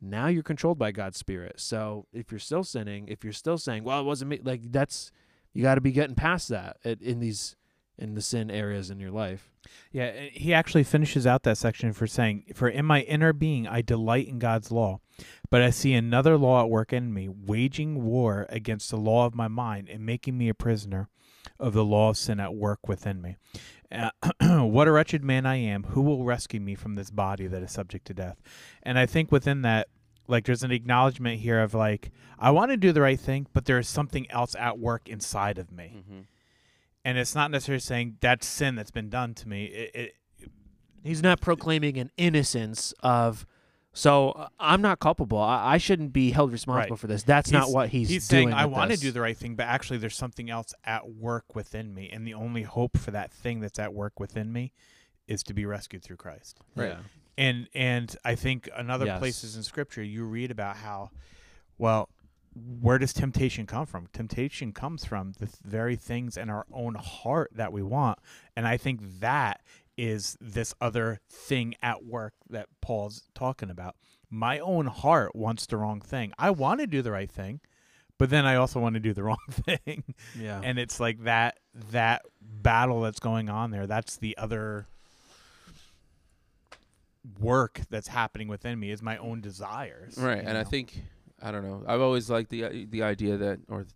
[0.00, 1.60] now you're controlled by God's spirit.
[1.60, 5.10] So if you're still sinning, if you're still saying, well, it wasn't me, like that's,
[5.52, 7.56] you got to be getting past that in these,
[7.98, 9.50] in the sin areas in your life.
[9.92, 13.82] Yeah, he actually finishes out that section for saying, For in my inner being I
[13.82, 15.00] delight in God's law,
[15.50, 19.34] but I see another law at work in me, waging war against the law of
[19.34, 21.08] my mind and making me a prisoner
[21.58, 23.36] of the law of sin at work within me.
[23.90, 24.10] Uh,
[24.64, 25.84] what a wretched man I am.
[25.84, 28.40] Who will rescue me from this body that is subject to death?
[28.82, 29.88] And I think within that,
[30.26, 33.64] like there's an acknowledgement here of like, I want to do the right thing, but
[33.64, 36.20] there is something else at work inside of me Mm-hmm.
[37.08, 39.64] And it's not necessarily saying that's sin that's been done to me.
[39.66, 40.14] It, it
[41.02, 43.46] He's not proclaiming an innocence of
[43.92, 45.38] So uh, I'm not culpable.
[45.38, 47.00] I, I shouldn't be held responsible Right.
[47.00, 47.22] for this.
[47.22, 48.48] That's not what he's, He's doing.
[48.48, 51.08] saying I with want to do the right thing, but actually there's something else at
[51.08, 54.72] work within me, and the only hope for that thing that's at work within me
[55.26, 56.60] is to be rescued through Christ.
[56.76, 56.88] Right.
[56.90, 56.98] Yeah.
[57.38, 59.18] And and I think another Yes.
[59.20, 61.10] places in Scripture you read about how,
[61.78, 62.08] well,
[62.80, 64.06] where does temptation come from?
[64.12, 68.18] Temptation comes from the very things in our own heart that we want,
[68.56, 69.60] and I think that
[69.96, 73.96] is this other thing at work that Paul's talking about.
[74.30, 76.32] My own heart wants the wrong thing.
[76.38, 77.60] I want to do the right thing,
[78.16, 80.14] but then I also want to do the wrong thing.
[80.38, 80.60] Yeah.
[80.62, 81.58] and it's like that
[81.90, 83.86] that battle that's going on there.
[83.86, 84.86] That's the other
[87.40, 90.16] work that's happening within me is my own desires.
[90.16, 91.02] Right, you and I think
[91.40, 91.84] I don't know.
[91.86, 93.86] I've always liked the uh, the idea that, or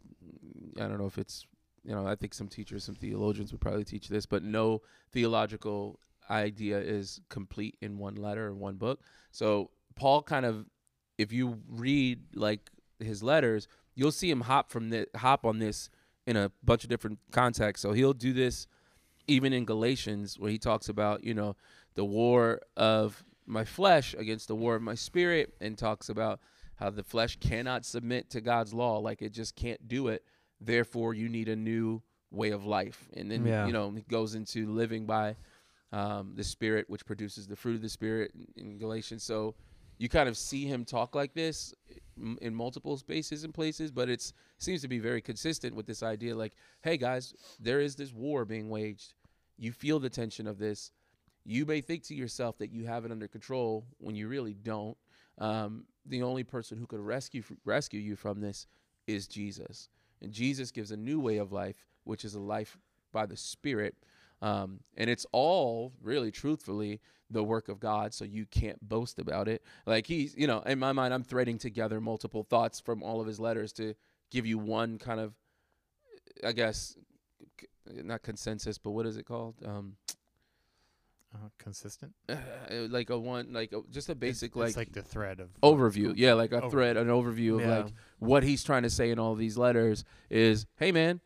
[0.76, 1.46] I don't know if it's
[1.84, 2.06] you know.
[2.06, 4.82] I think some teachers, some theologians would probably teach this, but no
[5.12, 5.98] theological
[6.30, 9.00] idea is complete in one letter or one book.
[9.32, 10.66] So Paul kind of,
[11.18, 12.70] if you read like
[13.00, 15.90] his letters, you'll see him hop from the hop on this
[16.26, 17.82] in a bunch of different contexts.
[17.82, 18.66] So he'll do this
[19.26, 21.56] even in Galatians where he talks about you know
[21.94, 26.40] the war of my flesh against the war of my spirit and talks about
[26.76, 30.24] how the flesh cannot submit to God's law like it just can't do it
[30.60, 33.66] therefore you need a new way of life and then Yeah.
[33.66, 35.36] you know it goes into living by
[35.92, 39.54] um, the spirit which produces the fruit of the spirit in, in Galatians so
[39.98, 41.74] you kind of see him talk like this
[42.16, 46.02] m- in multiple spaces and places but it seems to be very consistent with this
[46.02, 49.12] idea like hey guys there is this war being waged
[49.58, 50.90] you feel the tension of this
[51.44, 54.96] you may think to yourself that you have it under control when you really don't.
[55.38, 58.66] Um, the only person who could rescue rescue you from this
[59.06, 59.88] is Jesus,
[60.20, 62.78] and Jesus gives a new way of life, which is a life
[63.12, 63.94] by the Spirit.
[64.40, 67.00] Um, and it's all really, truthfully,
[67.30, 68.12] the work of God.
[68.12, 69.62] So you can't boast about it.
[69.86, 73.26] Like he's, you know, in my mind, I'm threading together multiple thoughts from all of
[73.26, 73.94] his letters to
[74.30, 75.34] give you one kind of,
[76.44, 76.96] I guess,
[77.86, 79.54] not consensus, but what is it called?
[79.64, 79.96] Um,
[81.34, 82.12] uh, consistent.
[82.28, 82.34] uh,
[82.88, 85.48] like a one like a, just a basic it's, like, it's like the thread of
[85.62, 86.12] overview.
[86.16, 87.76] Yeah like a Over- thread an overview of Yeah.
[87.78, 91.20] like what he's trying to say in all these letters is hey man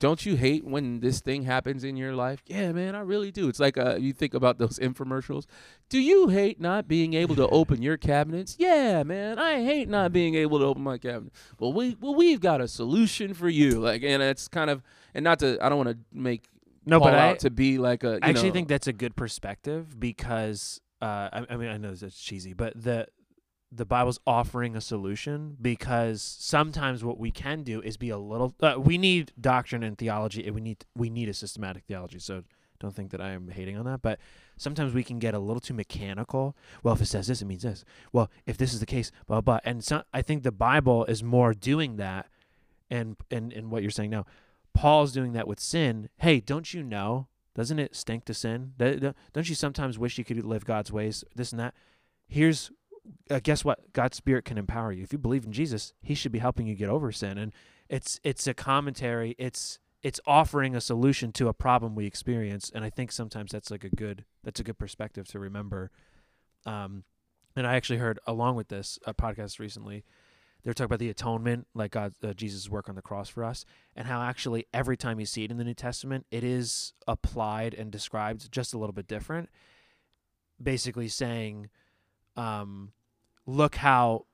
[0.00, 2.40] don't you hate when this thing happens in your life?
[2.46, 3.48] Yeah man i really do.
[3.48, 5.44] It's like uh, you think about those infomercials.
[5.88, 8.54] Do you hate not being able to open your cabinets?
[8.58, 11.32] Yeah man i hate not being able to open my cabinet.
[11.58, 13.80] Well we well we've got a solution for you.
[13.80, 14.82] Like and it's kind of
[15.14, 16.44] and not to i don't want to make
[16.88, 19.16] no, but I to be like a you I actually know, think that's a good
[19.16, 23.06] perspective because uh, I, I mean I know it's cheesy, but the
[23.70, 28.54] the Bible's offering a solution because sometimes what we can do is be a little.
[28.60, 32.18] Uh, we need doctrine and theology, and we need we need a systematic theology.
[32.18, 32.44] So
[32.80, 34.18] don't think that I am hating on that, but
[34.56, 36.56] sometimes we can get a little too mechanical.
[36.82, 37.84] Well, if it says this, it means this.
[38.12, 39.58] Well, if this is the case, blah blah.
[39.64, 42.26] And so I think the Bible is more doing that,
[42.90, 44.24] and and and what you're saying now.
[44.78, 46.08] Paul's doing that with sin.
[46.18, 47.26] Hey, don't you know?
[47.52, 48.74] Doesn't it stink to sin?
[48.78, 51.24] Don't you sometimes wish you could live God's ways?
[51.34, 51.74] This and that.
[52.28, 52.70] Here's,
[53.28, 53.92] uh, guess what?
[53.92, 55.02] God's Spirit can empower you.
[55.02, 57.38] If you believe in Jesus, He should be helping you get over sin.
[57.38, 57.52] And
[57.88, 59.34] it's it's a commentary.
[59.36, 62.70] It's it's offering a solution to a problem we experience.
[62.72, 65.90] And I think sometimes that's like a good that's a good perspective to remember.
[66.66, 67.02] Um,
[67.56, 70.04] and I actually heard along with this a podcast recently.
[70.68, 73.42] They were talking about the atonement, like God, uh, Jesus' work on the cross for
[73.42, 73.64] us,
[73.96, 77.72] and how actually every time you see it in the New Testament, it is applied
[77.72, 79.48] and described just a little bit different.
[80.62, 81.70] Basically saying,
[82.36, 82.92] um,
[83.46, 84.26] look how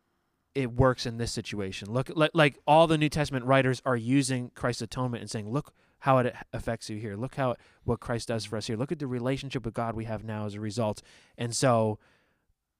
[0.56, 1.92] it works in this situation.
[1.92, 5.72] Look, like, like all the New Testament writers are using Christ's atonement and saying, look
[6.00, 7.14] how it affects you here.
[7.14, 7.54] Look how
[7.84, 8.76] what Christ does for us here.
[8.76, 11.00] Look at the relationship with God we have now as a result.
[11.38, 12.00] And so,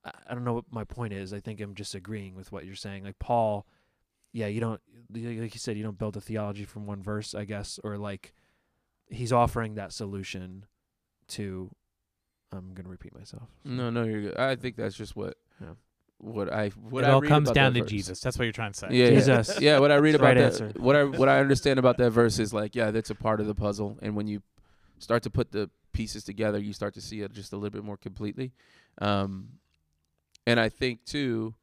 [0.04, 1.32] I I don't know what my point is.
[1.32, 3.04] I think I'm just agreeing with what you're saying.
[3.04, 3.66] Like Paul,
[4.32, 4.80] yeah, you don't
[5.12, 8.32] like you said, you don't build a theology from one verse, I guess, or like
[9.08, 10.66] he's offering that solution
[11.28, 11.70] to.
[12.52, 13.48] I'm gonna repeat myself.
[13.64, 15.70] no no you're good i think that's just what Yeah.
[16.18, 17.90] what i what it I all read comes about down to verse.
[17.90, 18.20] Jesus.
[18.20, 18.88] That's what you're trying to say.
[18.92, 19.58] Yeah, Jesus.
[19.60, 19.78] Yeah, yeah.
[19.80, 20.72] What I read about the that, answer.
[20.76, 23.48] what I what I understand about that verse is like, yeah, that's a part of
[23.48, 24.40] the puzzle, and when you
[25.00, 27.82] start to put the pieces together, you start to see it just a little bit
[27.82, 28.52] more completely.
[29.02, 29.48] Um,
[30.46, 31.54] and I think too,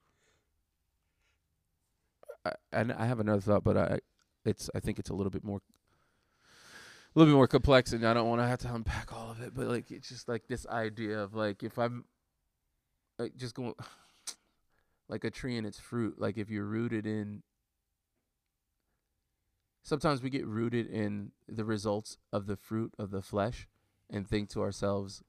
[2.46, 4.00] I, and I have another thought, but I,
[4.46, 5.62] it's I think it's a little bit more,
[6.44, 9.42] a little bit more complex, and I don't want to have to unpack all of
[9.42, 9.54] it.
[9.54, 12.06] But like, it's just like this idea of like if I'm,
[13.20, 13.74] like just going
[15.10, 16.20] like a tree and its fruit.
[16.20, 17.44] Like if you're rooted in
[19.84, 23.68] sometimes we get rooted in the results of the fruit of the flesh
[24.10, 25.24] and think to ourselves,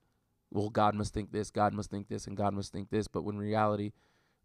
[0.53, 3.09] well, God must think this, God must think this, and God must think this.
[3.09, 3.93] But when reality,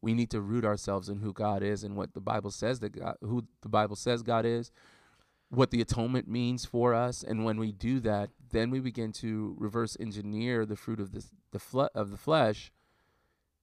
[0.01, 2.89] we need to root ourselves in who God is and what the Bible says that
[2.89, 4.71] God, who the Bible says God is,
[5.49, 9.55] what the atonement means for us, and when we do that, then we begin to
[9.57, 12.71] reverse engineer the fruit of this the fle- of the flesh,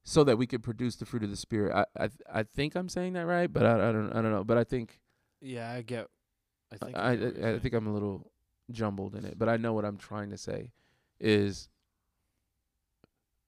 [0.02, 1.74] so that we could produce the fruit of the spirit.
[1.74, 4.44] I I, I think I'm saying that right, but I, I don't I don't know.
[4.44, 4.98] But I think
[5.40, 6.08] Yeah, I get.
[6.72, 6.96] I think.
[6.96, 8.30] I, I, I think I'm a little
[8.70, 10.72] jumbled in it, but I know what I'm trying to say
[11.20, 11.68] is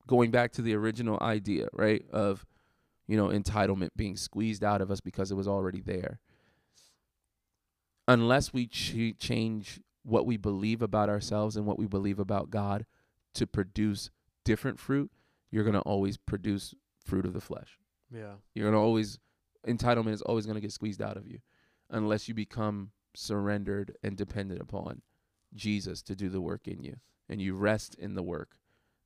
[0.06, 2.04] going back to the original idea, right?
[2.12, 2.46] Of,
[3.06, 6.20] you know, entitlement being squeezed out of us because it was already there.
[8.08, 12.86] Unless we ch- change what we believe about ourselves and what we believe about God
[13.34, 14.10] to produce
[14.44, 15.10] different fruit,
[15.50, 16.74] you're going to always produce
[17.06, 17.78] fruit of the flesh.
[18.12, 18.34] Yeah.
[18.54, 19.18] You're gonna always
[19.66, 21.40] entitlement is always gonna get squeezed out of you,
[21.90, 25.02] unless you become surrendered and dependent upon
[25.54, 26.96] Jesus to do the work in you,
[27.28, 28.58] and you rest in the work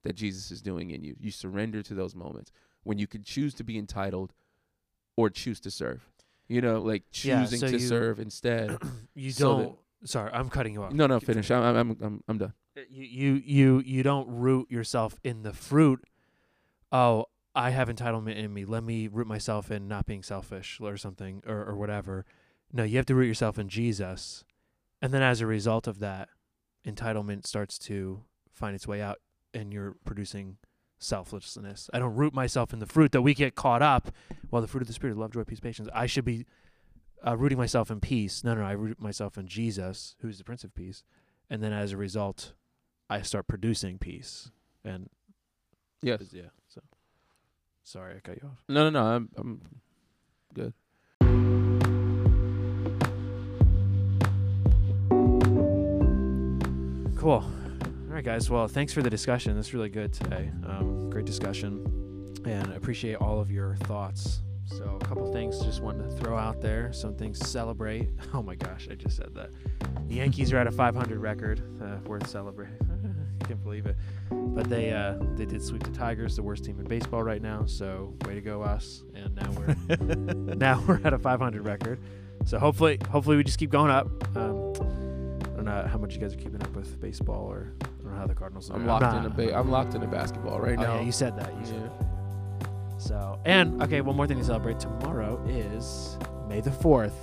[0.02, 1.14] that Jesus is doing in you.
[1.18, 2.50] You surrender to those moments
[2.84, 4.32] when you can choose to be entitled
[5.16, 6.08] or choose to serve.
[6.48, 8.78] You know, like Yeah, choosing so to you- serve instead.
[9.14, 9.78] You So don't.
[10.04, 10.92] sorry, I'm cutting you off.
[10.92, 11.50] no, no, finish.
[11.50, 12.54] I'm, I'm, I'm, I'm done.
[12.88, 16.04] You you you you don't root yourself in the fruit.
[16.92, 18.64] Oh, I have entitlement in me.
[18.64, 22.24] Let me root myself in not being selfish or something or or whatever.
[22.72, 24.44] No, you have to root yourself in Jesus,
[25.02, 26.28] and then as a result of that,
[26.86, 28.22] entitlement starts to
[28.52, 29.18] find its way out,
[29.54, 30.56] and you're producing
[30.98, 31.88] selflessness.
[31.92, 34.10] I don't root myself in the fruit that we get caught up.
[34.50, 35.88] Well, the fruit of the spirit, love, joy, peace, patience.
[35.94, 36.44] I should be
[37.26, 38.44] uh, rooting myself in peace.
[38.44, 41.02] No, no, I root myself in Jesus, who's the Prince of Peace,
[41.48, 42.52] and then as a result,
[43.08, 44.50] I start producing peace.
[44.84, 45.08] And
[46.02, 46.22] Yes.
[46.32, 46.42] yeah.
[46.68, 46.80] So
[47.82, 48.62] sorry, I cut you off.
[48.68, 49.04] No, no, no.
[49.06, 49.60] I'm, I'm
[50.54, 50.72] good.
[57.16, 57.44] Cool.
[58.20, 58.50] Right, guys.
[58.50, 59.56] Well, thanks for the discussion.
[59.56, 60.50] This is really good today.
[60.66, 64.40] Um, great discussion, and I appreciate all of your thoughts.
[64.66, 66.92] So, a couple things just wanted to throw out there.
[66.92, 68.10] Some things to celebrate.
[68.34, 69.52] Oh my gosh, I just said that.
[70.06, 72.76] The Yankees are at a 500 record, uh, worth celebrating.
[73.40, 73.96] I can't believe it.
[74.30, 77.64] But they uh, they did sweep the Tigers, the worst team in baseball right now.
[77.64, 79.02] So, way to go us!
[79.14, 81.98] And now we're now we're at a 500 record.
[82.44, 84.08] So hopefully, hopefully we just keep going up.
[84.36, 87.72] Um, I don't know how much you guys are keeping up with baseball, or
[88.10, 88.76] don't know how the Cardinals are.
[88.76, 90.94] I'm locked in into ba- I'm locked into basketball right Oh, now.
[90.96, 91.52] yeah, you said that.
[91.58, 91.88] You said Yeah.
[91.88, 93.00] that.
[93.00, 94.78] So, and okay, one more thing to celebrate.
[94.78, 97.14] Tomorrow is May the Fourth.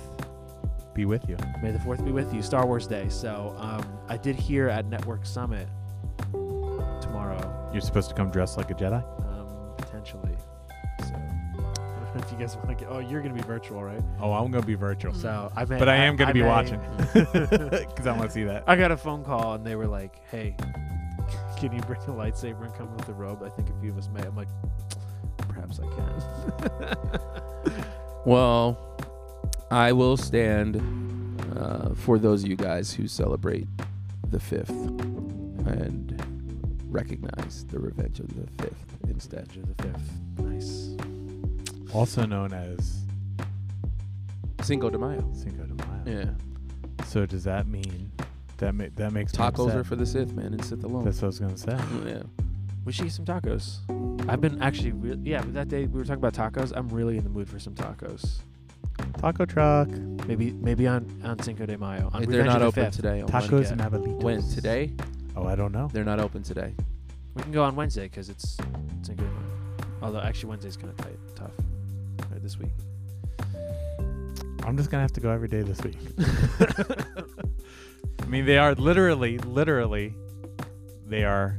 [0.94, 1.36] Be with you.
[1.62, 2.42] May the Fourth be with you.
[2.42, 3.08] Star Wars Day.
[3.08, 5.68] So, um, I did hear at Network Summit
[7.00, 9.02] tomorrow, You're supposed to come dressed like a Jedi.
[9.28, 10.36] um, potentially.
[12.18, 12.88] If you guys want to get.
[12.90, 14.00] Oh, you're gonna be virtual, right?
[14.20, 15.78] Oh, I'm gonna be virtual, So I may.
[15.78, 16.80] but I am gonna be may- watching
[17.12, 18.64] because I want to see that.
[18.66, 20.54] I got a phone call and they were like, "Hey,
[21.56, 23.42] can you bring a lightsaber and come with the robe?
[23.42, 24.48] I think a few of us may." I'm like,
[25.38, 27.82] "Perhaps I can."
[28.24, 28.98] Well,
[29.70, 30.76] I will stand
[31.56, 33.66] uh, for those of you guys who celebrate
[34.28, 36.20] the fifth and
[36.90, 39.48] recognize the Revenge of the Fifth instead.
[39.56, 40.20] Revenge of the Fifth.
[40.40, 40.87] Nice.
[41.94, 43.04] Also known as
[44.62, 45.28] Cinco de Mayo.
[45.32, 46.02] Cinco de Mayo.
[46.06, 48.12] Yeah, So does that mean
[48.58, 49.76] that ma- that makes me tacos upset?
[49.76, 51.04] are for the Sith, man, and Sith alone.
[51.04, 51.78] That's what I was gonna say.
[52.06, 52.22] yeah.
[52.84, 53.78] We should eat some tacos.
[54.28, 55.40] I've been actually, re- yeah.
[55.42, 56.72] But that day we were talking about tacos.
[56.74, 58.40] I'm really in the mood for some tacos.
[59.18, 59.88] Taco truck,
[60.26, 62.10] Maybe, maybe on on Cinco de Mayo.
[62.12, 62.96] On They're Revenge not the open 5th.
[62.96, 63.20] today.
[63.22, 63.72] On tacos Wednesday.
[63.72, 64.22] and abuelitos.
[64.22, 64.92] When today?
[65.36, 65.88] Oh, I don't know.
[65.92, 66.74] They're not open today.
[67.34, 68.56] We can go on Wednesday because it's
[69.02, 69.86] Cinco de Mayo.
[70.02, 71.50] Although actually Wednesday's kind of tight, tough.
[72.56, 72.72] Right, this week.
[74.64, 75.96] I'm just gonna have to go every day this week.
[78.22, 80.14] I mean, they are literally, literally,
[81.06, 81.58] they are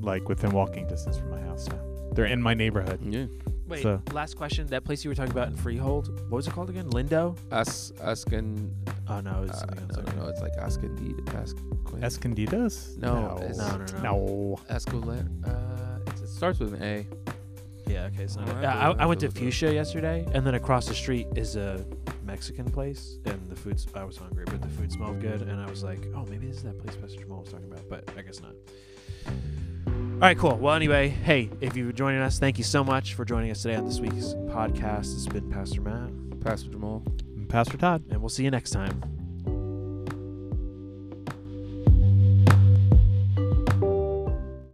[0.00, 1.80] like within walking distance from my house now.
[2.12, 3.00] They're in my neighborhood.
[3.02, 3.26] Yeah.
[3.66, 4.66] Wait, So- last question.
[4.68, 6.88] That place you were talking about in Freehold, what was it called again?
[6.90, 7.36] Lindo?
[7.52, 8.74] Us, Askin.
[9.08, 9.96] Oh no, it's Uh, something else.
[9.96, 10.28] no, no, no.
[10.28, 11.34] It's like Ascendid.
[11.34, 11.56] Ask.
[12.00, 12.96] Escondidos?
[12.98, 14.02] No, no, it's- No, no, no.
[14.02, 14.58] no.
[14.68, 15.24] Escolar.
[15.44, 17.06] Uh, it starts with an A.
[17.86, 18.26] Yeah, okay.
[18.26, 19.42] So Alright, yeah, I, I went to what it is.
[19.58, 21.84] Fuchsia yesterday, and then across the street is a
[22.24, 23.86] Mexican place, and the food's.
[23.94, 26.56] I was hungry, but the food smelled good, and I was like, oh, maybe this
[26.56, 28.54] is that place Pastor Jamal was talking about, but I guess not.
[29.26, 30.56] All right, cool.
[30.56, 33.62] Well, anyway, hey, if you were joining us, thank you so much for joining us
[33.62, 35.14] today on this week's podcast.
[35.14, 37.02] It's been Pastor Matt, Pastor Jamal.
[37.36, 38.02] And Pastor Todd.
[38.10, 39.25] and we'll see you next time.